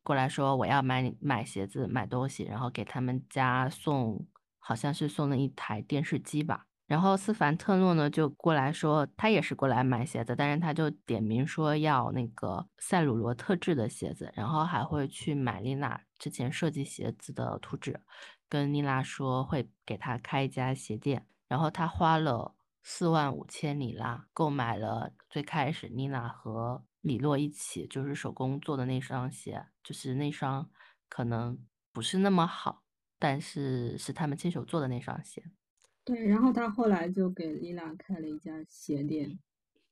[0.01, 4.25] 过来说我要买买鞋子买东西，然后给他们家送，
[4.57, 6.65] 好像是送了一台电视机吧。
[6.87, 17.99] 然后斯凡特诺呢就过来说他也是过来买鞋子，但是他就点名说要那个赛鲁罗特制的鞋子，然后还会去买丽娜之前设计鞋子的图纸，
[18.47, 21.25] 跟妮娜说会给他开一家鞋店。
[21.47, 22.53] 然后他花了
[22.83, 26.83] 四万五千里拉购买了最开始妮娜和。
[27.01, 30.69] 李洛一起就是手工做的那双鞋，就是那双
[31.07, 31.57] 可能
[31.93, 32.83] 不是那么好，
[33.17, 35.41] 但是是他们亲手做的那双鞋。
[36.03, 39.39] 对，然后他后来就给丽娜开了一家鞋店。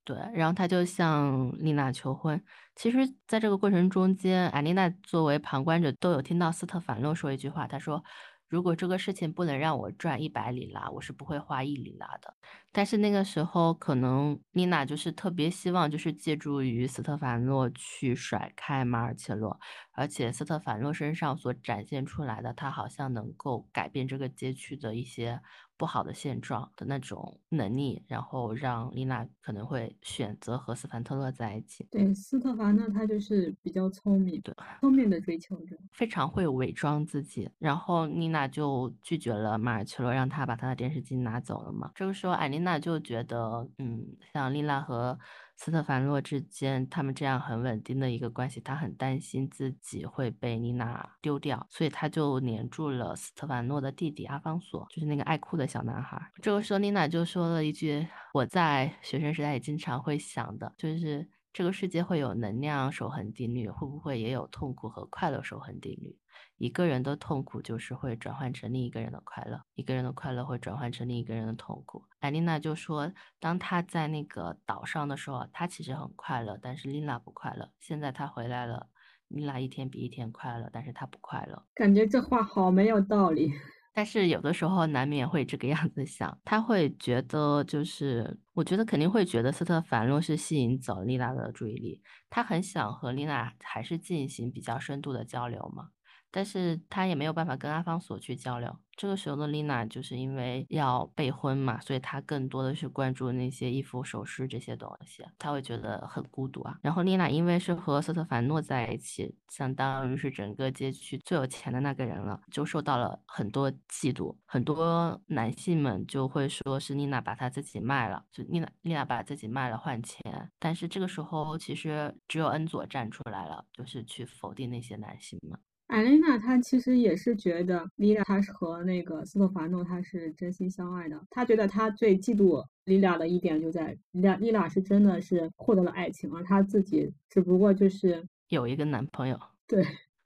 [0.07, 2.41] 对，然后他就向丽娜求婚。
[2.75, 8.01] 其实，在这个过程中间，艾丽娜作为旁观者都有听到斯特凡诺说一句话，他说。
[8.49, 12.33] 如果这个事情不能让我赚一百里拉，我是不会花一里拉的。
[12.71, 19.59] 但是那个时候，可能丽娜就是特别希望，就是借助于斯特凡诺去甩开马尔切洛，
[19.91, 25.41] 而且斯特凡诺身上所展现出来的，他好像能够改变这个街区的一些。
[25.77, 31.87] 不好的现状的那种能力，然后让丽娜可能会选择和斯凡特勒在一起。
[31.91, 37.49] 对，斯特凡呢，他就是比较聪明，对，聪明的追求者，非常会伪装自己。
[37.59, 41.91] 然后丽娜就拒绝了马尔奇洛，让他把他的电视机拿走了嘛。
[41.95, 45.17] 这个时候，艾丽娜就觉得，嗯，像丽娜和。
[45.59, 56.21] 斯特凡诺之间，他们这样很稳定的一个关系，他很担心自己会被妮娜丢掉，所以他就黏住了斯特凡诺的弟弟阿方索，就是那个爱哭的小男孩。
[56.41, 66.15] 这个时候，妮娜就说了一句：“我在学生时代也经常会想的，就是这个世界会有能量守恒定律，会不会也有痛苦和快乐守恒定律？”
[66.57, 72.03] 一个人的痛苦就是会转换成另一个人的快乐，一个人的快乐会转换成另一个人的痛苦。
[72.19, 77.69] 艾琳娜就说，当她在那个岛上的时候，她其实很快乐，但是丽娜不快乐。
[77.79, 78.87] 现在她回来了，
[79.27, 81.63] 丽娜一天比一天快乐，但是她不快乐。
[81.75, 83.51] 感觉这话好没有道理。
[83.93, 95.89] 但是有的时候难免会这个样子想，他会觉得就是，我觉得肯定会觉得斯特凡若是吸引走丽娜的注意力，他很想和丽娜还是进行比较深度的交流嘛。
[96.31, 98.75] 但是他也没有办法跟阿方索去交流。
[98.95, 106.79] 这个时候的丽娜就是因为要备婚嘛，所以她更多的是关注那些衣服、首饰这些东西，她会觉得很孤独啊。
[106.81, 114.35] 然后丽娜因为是和瑟特凡诺在一起，相当于是整个街区最有钱的那个人了，就受到了很多嫉妒。
[114.47, 120.51] 很多男性们就会说是丽娜把她自己卖了，就丽娜丽娜把自己卖了换钱。
[120.57, 125.59] 但是这个时候其实只有恩佐站出来了，就是去否定那些男性们。
[125.87, 131.19] 艾琳娜她其实也是觉得莉拉她是和那个斯特凡诺她是真心相爱的。
[131.29, 139.39] 她觉得她最嫉妒莉拉的一点就在莉拉，莉拉是真的是获得了爱情，而她自己只不过就是有一个男朋友。
[139.65, 139.85] 对。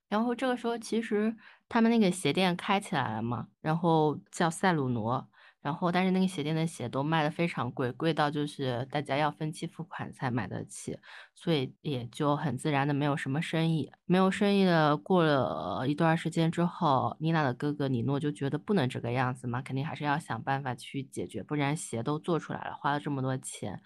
[0.10, 1.34] 然后这个时候其实
[1.70, 5.30] 他们那个鞋店开起来了嘛，然后叫塞鲁挪。
[5.62, 10.98] 然后，但是那个鞋店的鞋都卖的非常贵，贵到就是大家要分期付款才买得起，
[11.36, 13.92] 所以也就很自然的没有什么生意。
[14.06, 23.82] 没有生意的，过了一段时间之后，妮娜的哥哥尼诺就觉得不能这个样子嘛，肯定还是要想办法去解决，不然鞋都做出来了，花了这么多钱，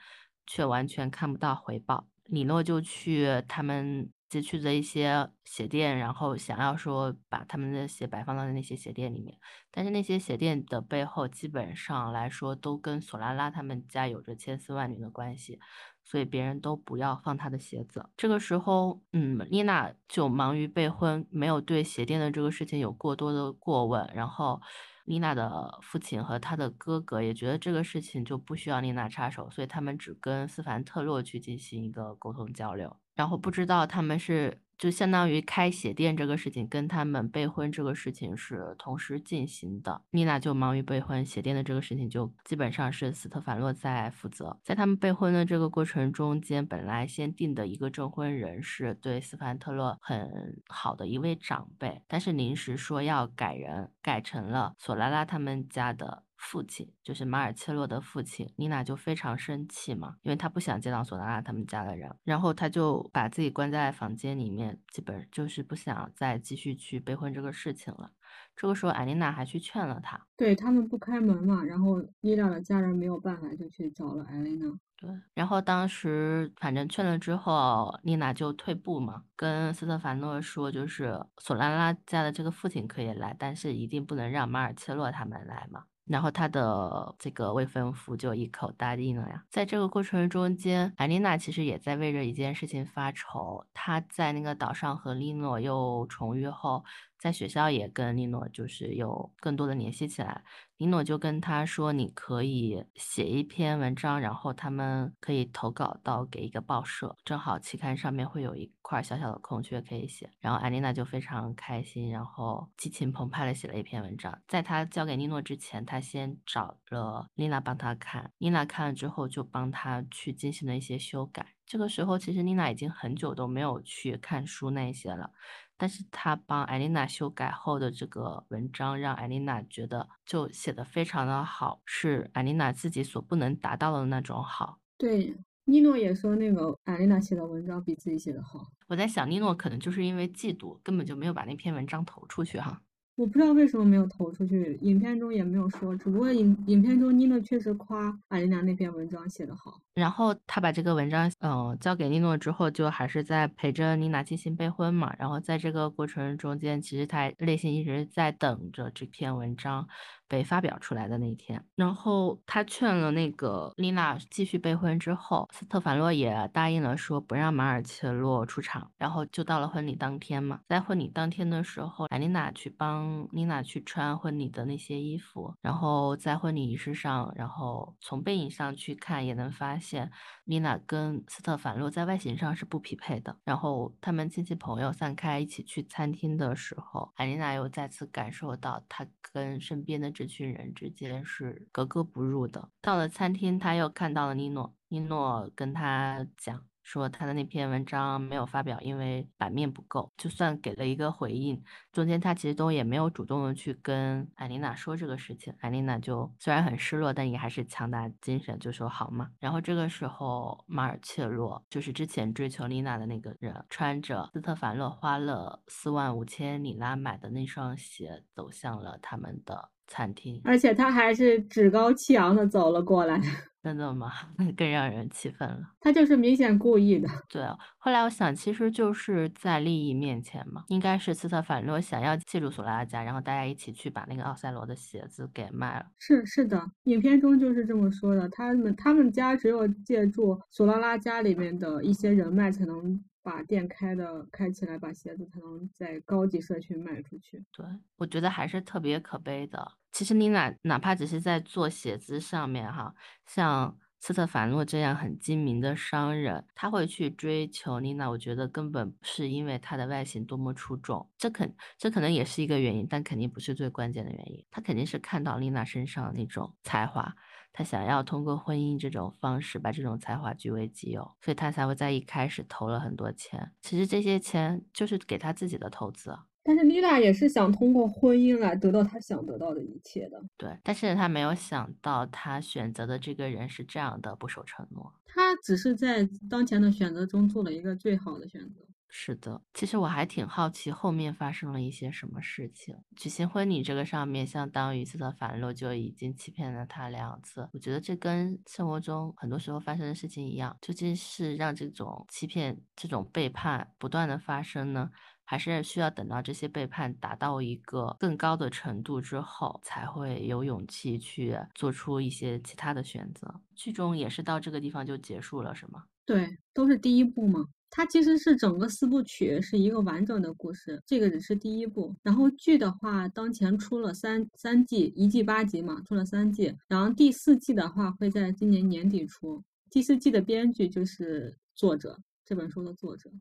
[0.47, 2.07] 却完全看不到回报。
[2.27, 4.09] 尼诺就去他们。
[4.27, 9.37] 街区的一些鞋店，然后想要说把他们的鞋摆放到那些鞋店里面，
[9.71, 15.59] 但是那些鞋店的背后基本上来说都跟索拉拉他们家有着千丝万缕的关系，
[16.03, 18.09] 所以别人都不要放他的鞋子。
[18.17, 24.59] 这个时候，嗯，丽娜就忙于备婚，没有对鞋店的这个事情有过多的过问，然后
[25.05, 32.97] 丽娜的父亲和他的哥哥也觉得这个事情就不需要丽娜插手，所以他们只跟斯凡特洛去进行一个沟通交流。
[33.15, 40.01] 然后不知道他们是就相当于开鞋店这个事情跟他们备婚这个事情是同时进行的。
[40.11, 44.59] 妮娜就忙于备婚，鞋店的这个事情就基本上是斯特凡洛在负责。
[44.63, 56.24] 在他们备婚的这个过程中间，本来先定的一个证婚人是对斯凡特洛很好的一位长辈，但是临时说要改人，改成了索拉拉他们家的。
[56.45, 68.11] 父亲就是马尔切洛的父亲，妮娜就非常生气嘛，因为她不想见到索拉拉他们家的人，然后她就把自己关在房间里面，基本就是不想再继续去备婚这个事情了。
[68.55, 74.71] 这个时候，艾琳娜还去劝了他，对他们不开门嘛，然后妮娜的家人没有办法，就去找了艾琳娜。
[74.97, 85.85] 对，然后当时反正劝了之后，妮娜就退步嘛，跟斯特凡诺说，就是索拉拉家的这个父亲可以来，但是一定不能让马尔切洛他们来嘛。
[86.07, 89.43] 然后他的这个未婚夫就一口答应了呀。
[89.49, 93.65] 在这个过程中间，艾琳娜其实也在为着一件事情发愁。
[93.73, 96.83] 她在那个岛上和利诺又重遇后。
[97.25, 100.43] 在学校也跟尼诺就是有更多的联系起来，
[100.77, 114.39] 尼诺就跟他说：“你可以写一篇文章，然后他们可以投稿到给一个报社，正好期刊上面会有一块小小的空缺可以写。”然后艾丽娜就非常开心，然后激情澎湃的写了一篇文章。
[114.47, 121.53] 在他交给尼诺之前，他先找了丽娜帮他看，丽娜看了之后就帮他去进行了一些修改。
[121.65, 125.31] 这个时候，其实丽娜已经很久都没有去看书那些了。
[125.77, 134.79] 但是他帮艾琳娜修改后的这个文章，让艾琳娜觉得就写的非常的好，是艾琳娜自己所不能达到的那种好。
[134.97, 138.71] 对，尼诺也说那个艾琳娜写的文章比自己写的好。
[138.87, 142.81] 我在想，尼诺可能就是因为嫉妒，根本就没有把那篇文章投出去哈。
[143.15, 145.95] 我不知道为什么没有投出去，影片中也没有说。
[145.95, 149.81] 只不过影影片中妮诺确实夸艾琳娜那篇文章写得好。
[149.95, 155.15] 然后他把这个文章，嗯，交给妮诺之后，就还是在陪着妮娜进行备婚嘛。
[155.17, 159.87] 然后在这个过程中间，其实他内心一直在等着这篇文章。
[160.27, 168.89] 被发表出来的那一天，然后他劝了那个丽娜继续备婚之后，斯特凡洛也答应了，说不让马尔切洛出场。
[168.97, 180.11] 然后就到了婚礼当天嘛，在婚礼当天的时候，艾丽娜去帮妮娜去穿婚礼的那些衣服，然后在婚礼仪式上，然后从背影上去看，也能发现现
[180.45, 183.37] 丽娜跟斯特凡洛在外形上是不匹配的。
[183.43, 190.11] 然后他们亲戚朋友散开一起去餐厅的时候，艾琳娜又再次感受到她跟身边的。
[190.11, 192.69] 这群人之间是格格不入的。
[192.81, 196.65] 到了餐厅，她又看到了尼诺，尼诺跟她讲。
[196.85, 200.13] 说他的那篇文章没有发表，因为版面不够。
[200.15, 201.61] 就算给了一个回应，
[201.91, 205.51] 中间他其实都也没有主动的去跟艾琳娜说这个事情。
[205.61, 209.31] 艾琳娜就虽然很失落，但也还是强打精神，就说好嘛。
[209.39, 223.19] 然后这个时候，马尔切洛就是之前追求丽娜的那个人，穿着斯特凡洛花了四万五千里拉买的那双鞋，走向了他们的餐厅，而且他还是趾高气扬的走了过来。
[223.65, 224.11] 真的吗？
[224.37, 225.59] 那 更让人气愤了。
[225.79, 227.09] 他就是明显故意的。
[227.27, 227.43] 对，
[227.79, 235.85] 后来我想，其实就是在利益面前嘛，应该是斯特凡诺想要借助索拉拉家，然后大家一起去把那个奥赛罗的鞋子给卖了。
[235.97, 238.29] 是是的，影片中就是这么说的。
[238.29, 243.03] 他们他们家只有借助索拉拉家里面的一些人脉才能。
[243.25, 247.43] 把店开的开起来，把鞋子才能在高级社区卖出去。
[247.51, 247.65] 对，
[247.97, 249.71] 我觉得还是特别可悲的。
[249.91, 252.93] 其实你哪哪怕只是在做鞋子上面哈，
[253.25, 264.45] 像斯特凡诺这样很精明的商人，他会去追求妮娜，我觉得根本不是因为她的外形多么出众，这肯这可能也是一个原因，但肯定不是最关键的原因。
[264.51, 267.15] 他肯定是看到丽娜身上那种才华。
[267.57, 273.49] 他想要通过婚姻这种方式把这种才华据为己有，所以他才会在一开始投了很多钱。
[273.61, 276.13] 其实这些钱就是给他自己的投资。
[276.43, 280.21] 但是丽娜也是想通过婚姻来得到她想得到的一切的。
[280.35, 284.93] 对，但是他没有想到他选择的这个人是这样的不守承诺。
[285.05, 288.61] 他只是在当前的选择中做了一个最好的选择。
[288.89, 292.75] 是的，其实我还挺好奇后面发生了一些什么事情。
[292.95, 297.49] 举行婚礼这个上面，相当于斯特凡洛就已经欺骗了他两次。
[297.51, 304.89] 我觉得这跟生活中很多时候发生的事情一样，究竟是让这种欺骗、这种背叛不断的发生呢，
[305.25, 313.41] 还是需要等到这些背叛达到一个更高的程度之后，才会有勇气去做出一些其他的选择？
[313.55, 315.83] 剧中也是到这个地方就结束了，是吗？
[316.05, 317.45] 对，都是第一步嘛。
[317.77, 321.93] 它其实是整个四部曲是一个完整的故事，这个只是第一部。
[322.01, 326.55] 然后剧的话，当前出了三三季，一季八集嘛，出了三季。
[326.69, 329.43] 然后第四季的话会在今年年底出。
[329.69, 333.11] 第四季的编剧就是作者这本书的作者。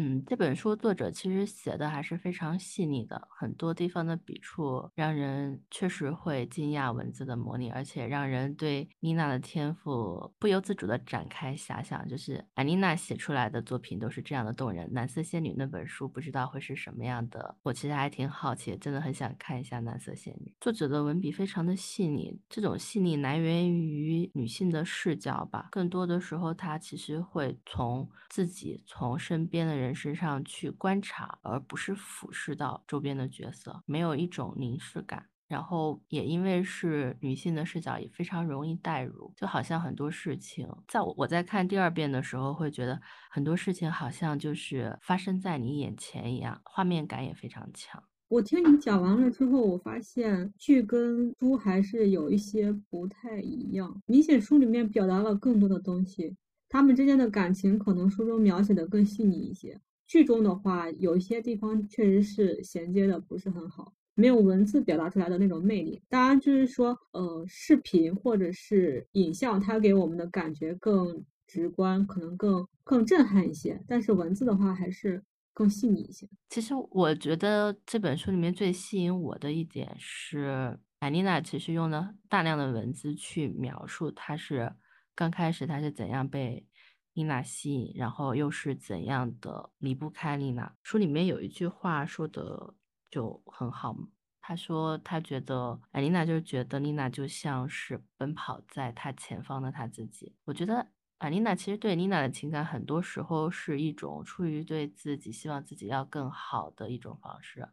[0.00, 12.06] 嗯，这本书作者其实写的还是非常细腻的，很多地方的笔触让人确实会惊讶文字的魔力，而且让人对妮娜的天赋不由自主的展开遐想。
[12.06, 20.48] 就是安妮娜写出来的作品都是这样的动人，《蓝色仙女》那本书不知道会是什么样的，我其实还挺好奇，真的很想看一下《蓝色仙女》。
[20.60, 29.87] 作者的文笔非常的细腻，这种细腻来源于女性的视角吧，更多的时候她其实会从自己、从身边的人。
[29.88, 35.26] 人身上去观察，而不是俯视到周边的角色，没有一种凝视感。
[35.48, 48.02] 然后也因为是女性的视角，也非常容易代入，就好像很多事情，在我我在看第二遍的时候，会觉得很多事情好像就是发生在你眼前一样，画面感也非常强。
[48.28, 56.36] 我听你讲完了之后，我发现剧跟书还是有一些不太一样，明显书里面表达了更多的东西。
[56.68, 66.02] 他们之间的感情可能书中描写的更细腻一些，剧中的话有一些地方确实是衔接的不是很好，没有文字表达出来的那种魅力。
[66.08, 73.82] 当然，就是说，呃，视频或者是影像，它给我们的感觉更直观，可能更更震撼一些。
[73.86, 75.22] 但是文字的话，还是
[75.54, 76.28] 更细腻一些。
[76.50, 84.72] 其实我觉得这本书里面最吸引我的一点是，艾丽娜其实用了大量的文字去描述她是。
[85.18, 86.64] 刚开始他是怎样被
[87.12, 90.76] 丽娜吸引，然后又是怎样的离不开丽娜？
[90.80, 92.76] 书里面有一句话说的
[93.10, 93.96] 就很好，
[94.40, 100.36] 他说他觉得艾丽娜就是觉得丽娜就像是奔跑在他前方的他自己。
[100.44, 107.68] 我觉得艾丽娜其实对丽娜的情感很多时候是一种出于对自己希望自己要更好的一种方式，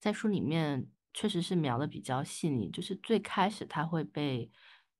[0.00, 4.50] 在书里面确实是描的比较细腻，就是最开始他会被。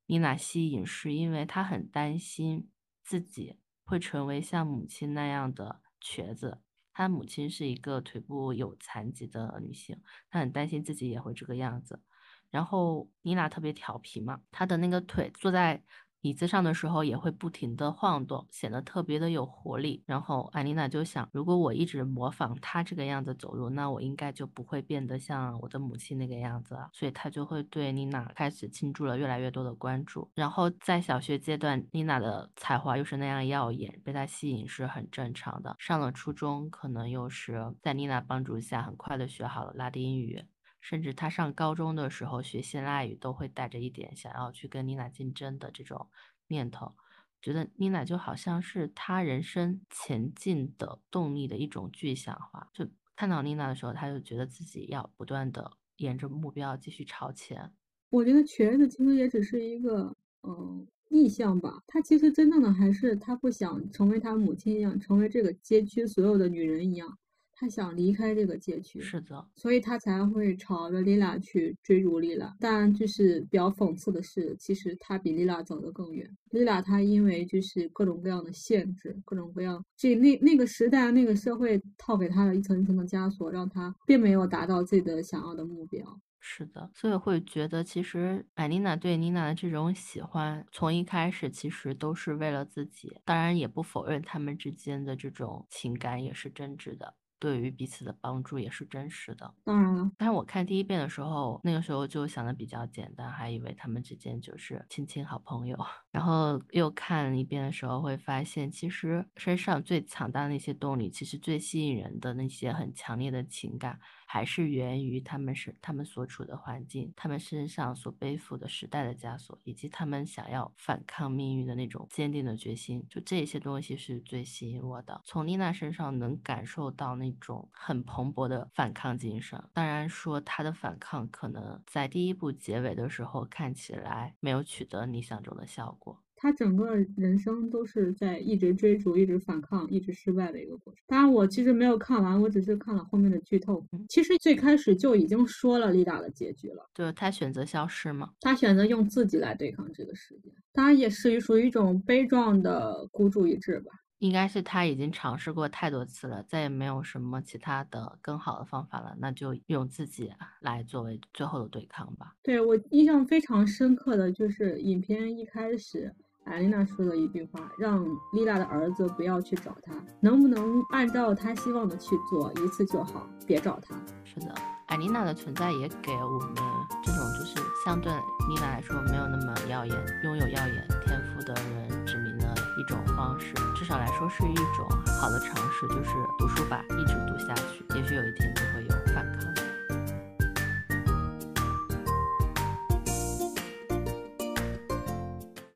[0.07, 2.71] 妮娜吸引是因为她很担心
[3.03, 6.63] 自己会成为像母亲那样的瘸子。
[6.93, 10.01] 她母亲是一个腿部有残疾的女性，
[10.31, 12.03] 她很担心自己也会这个样子。
[12.51, 15.85] 然后妮娜特别调皮嘛，她的那个腿坐在。
[16.27, 20.03] 椅子上的时候也会不停的晃动，显得特别的有活力。
[20.07, 26.91] 然后艾丽娜就想，如果我一直模仿她这个样子走路，那我应该就不会变得像我的母亲那个样子了。
[26.93, 30.29] 所以她就会对妮娜开始倾注了越来越多的关注。
[30.35, 35.77] 然后在小学阶段，妮娜的才华又是那样耀眼，被她吸引是很正常的。
[35.79, 40.45] 上了初中，可能又是在妮娜帮助下，很快的学好了拉丁语。
[40.89, 46.09] 甚至他上高中的时候学希腊语都会带着一点想要去跟妮娜竞争的这种
[46.47, 46.95] 念头，
[47.43, 52.71] 觉得妮娜就好像是他人生前进的动力的一种具象化。
[52.73, 57.73] 就看到妮娜的时候，他就觉得自己要不断的沿着目标继续朝前。
[58.11, 60.15] 我觉得瘸子其实也只是一个
[60.45, 67.19] 嗯意象吧，他其实真正的还是他不想成为他母亲一样，成为这个街区所有的女人一样。
[67.59, 72.55] 他想离开这个街区，是的，所以他才会朝着丽娜去追逐丽娜。
[72.61, 76.31] 但就是比较讽刺的是，其实他比丽娜走得更远。
[76.51, 86.21] 丽娜她因为就是各种各样的限制，各种各样这那那个时代那个社会套给他的一层一层的枷锁，让他并没有达到自己的想要的目标。
[86.39, 93.17] 是的，所以会觉得其实艾丽娜对妮娜的这种喜欢，从一开始其实都是为了自己。
[93.25, 97.15] 当然也不否认他们之间的这种情感也是真挚的。
[97.39, 100.11] 对于彼此的帮助也是真实的，嗯。
[100.17, 105.77] 但是我看第一遍的时候，那个时候就想的比较简单，还以为他们之间就是亲亲好朋友。
[106.11, 113.99] 然后又看一遍的时候，会发现其实身上最强大的那些动力，其实最吸引人的那些很强烈的情感。
[114.27, 123.07] 还是源于他们是他们所处的环境，他们身上所背负的时代的枷锁，以及他们想要反抗命运的那种坚定的决心。
[123.09, 125.23] 就这些东西是最吸引我的。
[125.25, 129.63] 从丽娜身上能感受到那种很蓬勃的反抗精神。
[129.73, 136.26] 当然说她的反抗可能在第一部结尾的时候看起来没有取得理想中的效果。
[136.37, 141.03] 他整个人生都是在一直追逐、一直反抗、一直失败的一个过程。
[141.07, 143.85] 当然，我其实没有看完，我只是看了后面的剧透。
[144.09, 148.31] 其实最开始就已经说了丽达的结局了，就是他选择消失嘛？
[148.41, 150.53] 他选择用自己来对抗这个世界。
[150.73, 153.91] 当然，也是属于一种悲壮的孤注一掷吧。
[154.19, 162.35] 应该是他已经尝试过太多次了，再也没有什么其他的更好的方法了，那就用自己来作为最后的对抗吧。
[162.43, 166.15] 对我印象非常深刻的就是影片一开始。
[166.47, 173.97] 艾琳娜说的一句话，让丽娜的儿子不要去找他，能不能按照他希望的去做，一次就好，别找他。
[174.25, 174.55] 是的，
[174.87, 176.55] 艾琳娜的存在也给我们
[177.03, 184.89] 这种就是相对丽娜来说没有那么耀眼、拥有耀眼天赋的人指明了一种方式，至少来说是一种
[185.21, 189.06] 好的尝试，就是读书吧，一直读下去，也许有一天就会有。